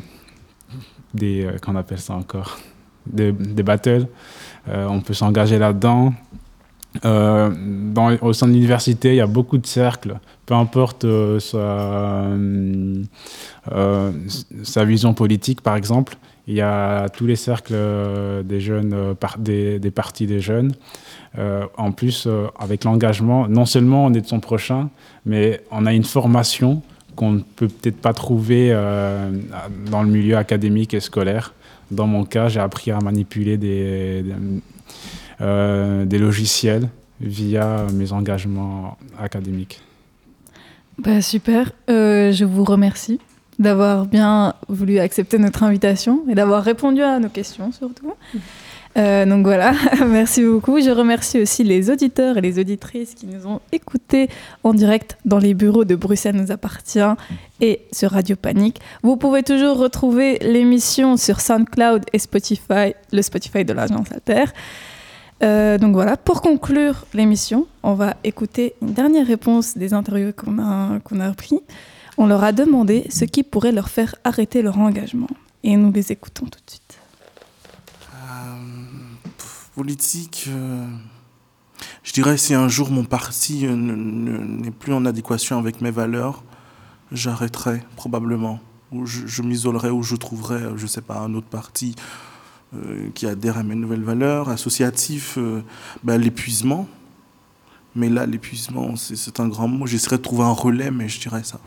[1.23, 2.59] euh, qu'on appelle ça encore,
[3.07, 4.07] des, battles.
[4.69, 6.13] Euh, on peut s'engager là-dedans.
[7.05, 7.51] Euh,
[8.23, 11.59] au sein de l'université, il y a beaucoup de cercles, peu importe euh, sa,
[13.75, 14.13] euh,
[14.63, 16.17] sa vision politique, par exemple.
[16.49, 17.75] Il y a tous les cercles
[18.45, 20.75] des jeunes, des, partis des jeunes.
[21.77, 24.89] En plus, avec l'engagement, non seulement on est de son prochain,
[25.25, 26.83] mais on a une formation
[27.17, 28.71] qu'on ne peut peut-être pas trouver
[29.91, 31.53] dans le milieu académique et scolaire.
[31.91, 34.25] Dans mon cas, j'ai appris à manipuler des,
[35.41, 36.89] des logiciels
[37.21, 39.81] via mes engagements académiques.
[40.99, 43.21] Bah, super, Euh, je vous remercie
[43.59, 48.13] d'avoir bien voulu accepter notre invitation et d'avoir répondu à nos questions surtout.
[48.97, 49.73] Euh, donc voilà,
[50.07, 50.81] merci beaucoup.
[50.81, 54.29] Je remercie aussi les auditeurs et les auditrices qui nous ont écoutés
[54.65, 56.99] en direct dans les bureaux de Bruxelles nous appartient
[57.61, 58.81] et sur Radio Panique.
[59.03, 64.45] Vous pouvez toujours retrouver l'émission sur SoundCloud et Spotify, le Spotify de l'agence Alter.
[65.43, 70.59] Euh, donc voilà, pour conclure l'émission, on va écouter une dernière réponse des interviews qu'on
[70.59, 71.61] a, qu'on a pris.
[72.17, 75.29] On leur a demandé ce qui pourrait leur faire arrêter leur engagement.
[75.63, 76.99] Et nous les écoutons tout de suite.
[79.75, 80.87] Politique, euh,
[82.03, 85.83] je dirais si un jour mon parti euh, ne- ne- n'est plus en adéquation avec
[85.83, 86.43] mes valeurs,
[87.13, 88.59] j'arrêterai probablement.
[88.93, 92.03] Ou je, m'isolerai ou je trouverai, euh, je sais pas, un autre parti euh,
[93.15, 94.49] qui adhère à mes nouvelles valeurs.
[94.49, 95.63] Associatif, euh,
[96.03, 96.87] ben, l'épuisement.
[97.95, 99.87] Mais là, l'épuisement, c'est un grand mot.
[99.87, 101.59] J'essaierai de trouver un relais, mais je dirais ça.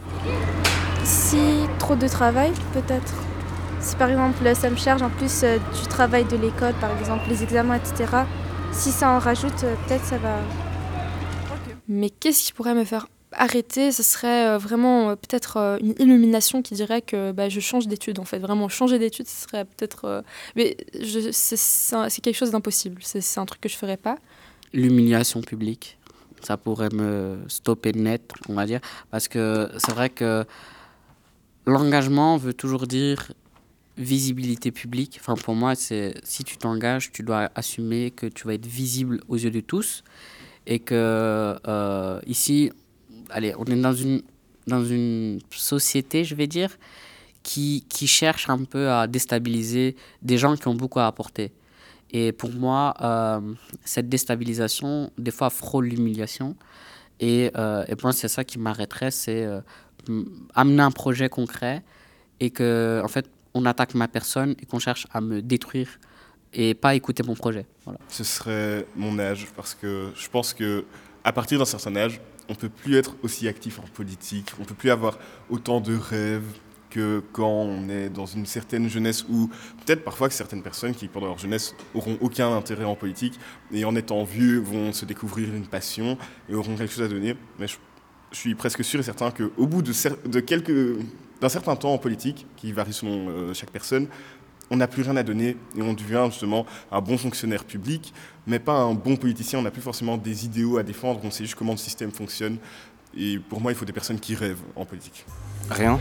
[1.04, 1.39] Si
[1.80, 3.14] trop de travail, peut-être.
[3.82, 7.24] Si par exemple ça me charge en plus euh, du travail de l'école, par exemple
[7.30, 8.24] les examens, etc.
[8.74, 10.36] Si ça en rajoute, euh, peut-être ça va.
[11.88, 16.73] Mais qu'est-ce qui pourrait me faire arrêter Ce serait euh, vraiment peut-être une illumination qui
[16.73, 18.39] dirait que bah, je change d'études en fait.
[18.39, 20.23] Vraiment changer d'études, ce serait peut-être.
[20.55, 23.01] mais c'est quelque chose d'impossible.
[23.03, 24.17] C'est un truc que je ferais pas.
[24.73, 25.97] L'humiliation publique,
[26.41, 30.45] ça pourrait me stopper net, on va dire, parce que c'est vrai que
[31.65, 33.32] l'engagement veut toujours dire
[33.97, 35.17] visibilité publique.
[35.19, 39.21] Enfin, pour moi, c'est si tu t'engages, tu dois assumer que tu vas être visible
[39.27, 40.03] aux yeux de tous
[40.65, 42.71] et que euh, ici,
[43.30, 44.21] allez, on est dans une
[44.67, 46.77] dans une société, je vais dire,
[47.41, 51.51] qui, qui cherche un peu à déstabiliser des gens qui ont beaucoup à apporter.
[52.11, 53.53] Et pour moi, euh,
[53.84, 56.55] cette déstabilisation, des fois, frôle l'humiliation.
[57.19, 59.47] Et, euh, moi, c'est ça qui m'arrêterait, c'est
[60.53, 61.84] amener un projet concret
[62.39, 65.99] et que, en fait, on attaque ma personne et qu'on cherche à me détruire
[66.53, 67.65] et pas écouter mon projet.
[67.86, 67.99] Voilà.
[68.07, 70.86] Ce serait mon âge parce que je pense que
[71.23, 72.19] à partir d'un certain âge,
[72.50, 75.18] on peut plus être aussi actif en politique, on peut plus avoir
[75.50, 76.43] autant de rêves
[76.89, 79.50] que quand on est dans une certaine jeunesse où
[79.86, 83.39] peut-être parfois que certaines personnes qui pendant leur jeunesse auront aucun intérêt en politique
[83.72, 86.18] et en étant vieux vont se découvrir une passion
[86.50, 87.36] et auront quelque chose à donner.
[87.60, 87.76] Mais je,
[88.32, 90.97] suis presque sûr et certain qu'au bout de quelques
[91.41, 94.08] d'un certain temps en politique, qui varie selon euh, chaque personne,
[94.70, 98.13] on n'a plus rien à donner et on devient justement un bon fonctionnaire public,
[98.47, 99.59] mais pas un bon politicien.
[99.59, 102.57] On n'a plus forcément des idéaux à défendre, on sait juste comment le système fonctionne.
[103.17, 105.26] Et pour moi, il faut des personnes qui rêvent en politique.
[105.70, 105.99] Rien.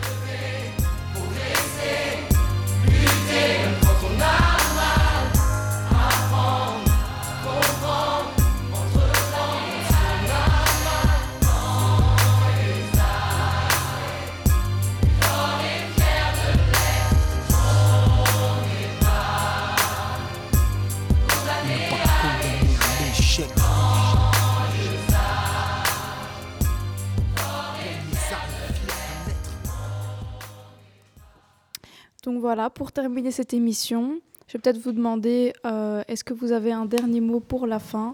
[32.28, 36.52] Donc voilà, pour terminer cette émission, je vais peut-être vous demander, euh, est-ce que vous
[36.52, 38.12] avez un dernier mot pour la fin?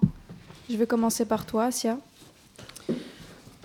[0.70, 1.98] Je vais commencer par toi, Sia.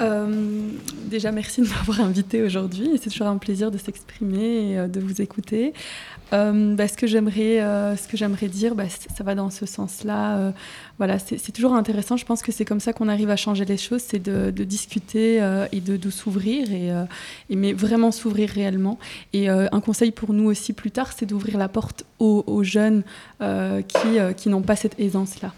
[0.01, 0.69] Euh,
[1.05, 2.91] déjà, merci de m'avoir invité aujourd'hui.
[3.01, 5.73] C'est toujours un plaisir de s'exprimer et euh, de vous écouter.
[6.31, 7.57] Euh, bah, ce que j'aimerais,
[7.97, 10.53] ce que j'aimerais dire, bah, ça va dans ce sens-là.
[10.99, 12.17] voilà, c'est toujours intéressant.
[12.17, 15.37] Je pense que c'est comme ça qu'on arrive à changer les choses, c'est de, discuter
[15.71, 16.91] et de, s'ouvrir et,
[17.55, 18.99] mais vraiment s'ouvrir réellement.
[19.33, 23.01] Et un conseil pour nous aussi plus tard, c'est d'ouvrir la porte aux, jeunes
[23.39, 25.51] qui n'ont pas cette aisance-là.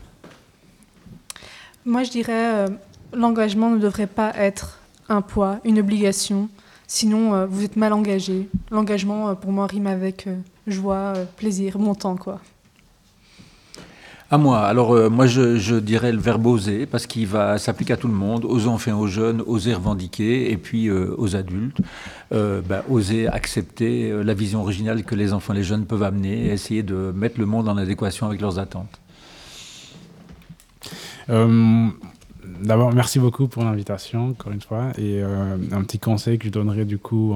[1.84, 2.68] Moi, je dirais
[3.14, 6.50] l'engagement ne devrait pas être un poids, une obligation.
[6.88, 8.50] Sinon, euh, vous êtes mal engagé.
[8.70, 10.36] L'engagement, euh, pour moi, rime avec euh,
[10.68, 12.40] joie, plaisir, montant, quoi.
[14.30, 14.60] À moi.
[14.60, 18.46] Alors, moi, je, dirais le verbe oser, parce qu'il va s'appliquer à tout le monde,
[18.46, 21.80] aux enfants, aux jeunes, oser revendiquer, et puis aux adultes,
[22.32, 26.52] bah, oser accepter la vision originale que les enfants et les jeunes peuvent amener, et
[26.52, 29.02] essayer de mettre le monde en adéquation avec leurs attentes.
[32.60, 34.92] D'abord, merci beaucoup pour l'invitation, encore une fois.
[34.98, 37.36] Et euh, un petit conseil que je donnerais du coup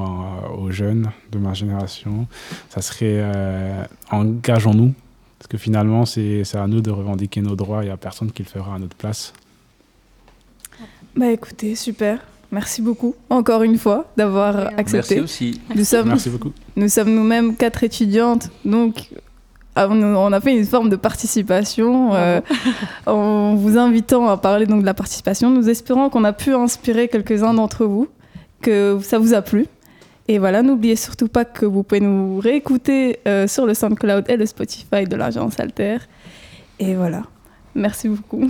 [0.58, 2.28] aux jeunes de ma génération,
[2.70, 4.94] ça serait euh, engageons-nous.
[5.40, 7.84] Parce que finalement, c'est à nous de revendiquer nos droits.
[7.84, 9.34] Il n'y a personne qui le fera à notre place.
[11.16, 12.20] Bah écoutez, super.
[12.52, 15.16] Merci beaucoup, encore une fois, d'avoir accepté.
[15.16, 15.62] Merci aussi.
[15.76, 16.52] Nous sommes, Merci beaucoup.
[16.76, 19.10] Nous sommes nous-mêmes quatre étudiantes, donc
[19.76, 22.42] on a fait une forme de participation euh,
[23.06, 25.50] en vous invitant à parler donc de la participation.
[25.50, 28.08] Nous espérons qu'on a pu inspirer quelques-uns d'entre vous,
[28.62, 29.68] que ça vous a plu.
[30.28, 34.38] Et voilà, n'oubliez surtout pas que vous pouvez nous réécouter euh, sur le SoundCloud et
[34.38, 35.98] le Spotify de l'Agence Alter.
[36.80, 37.24] Et voilà,
[37.76, 38.50] merci beaucoup.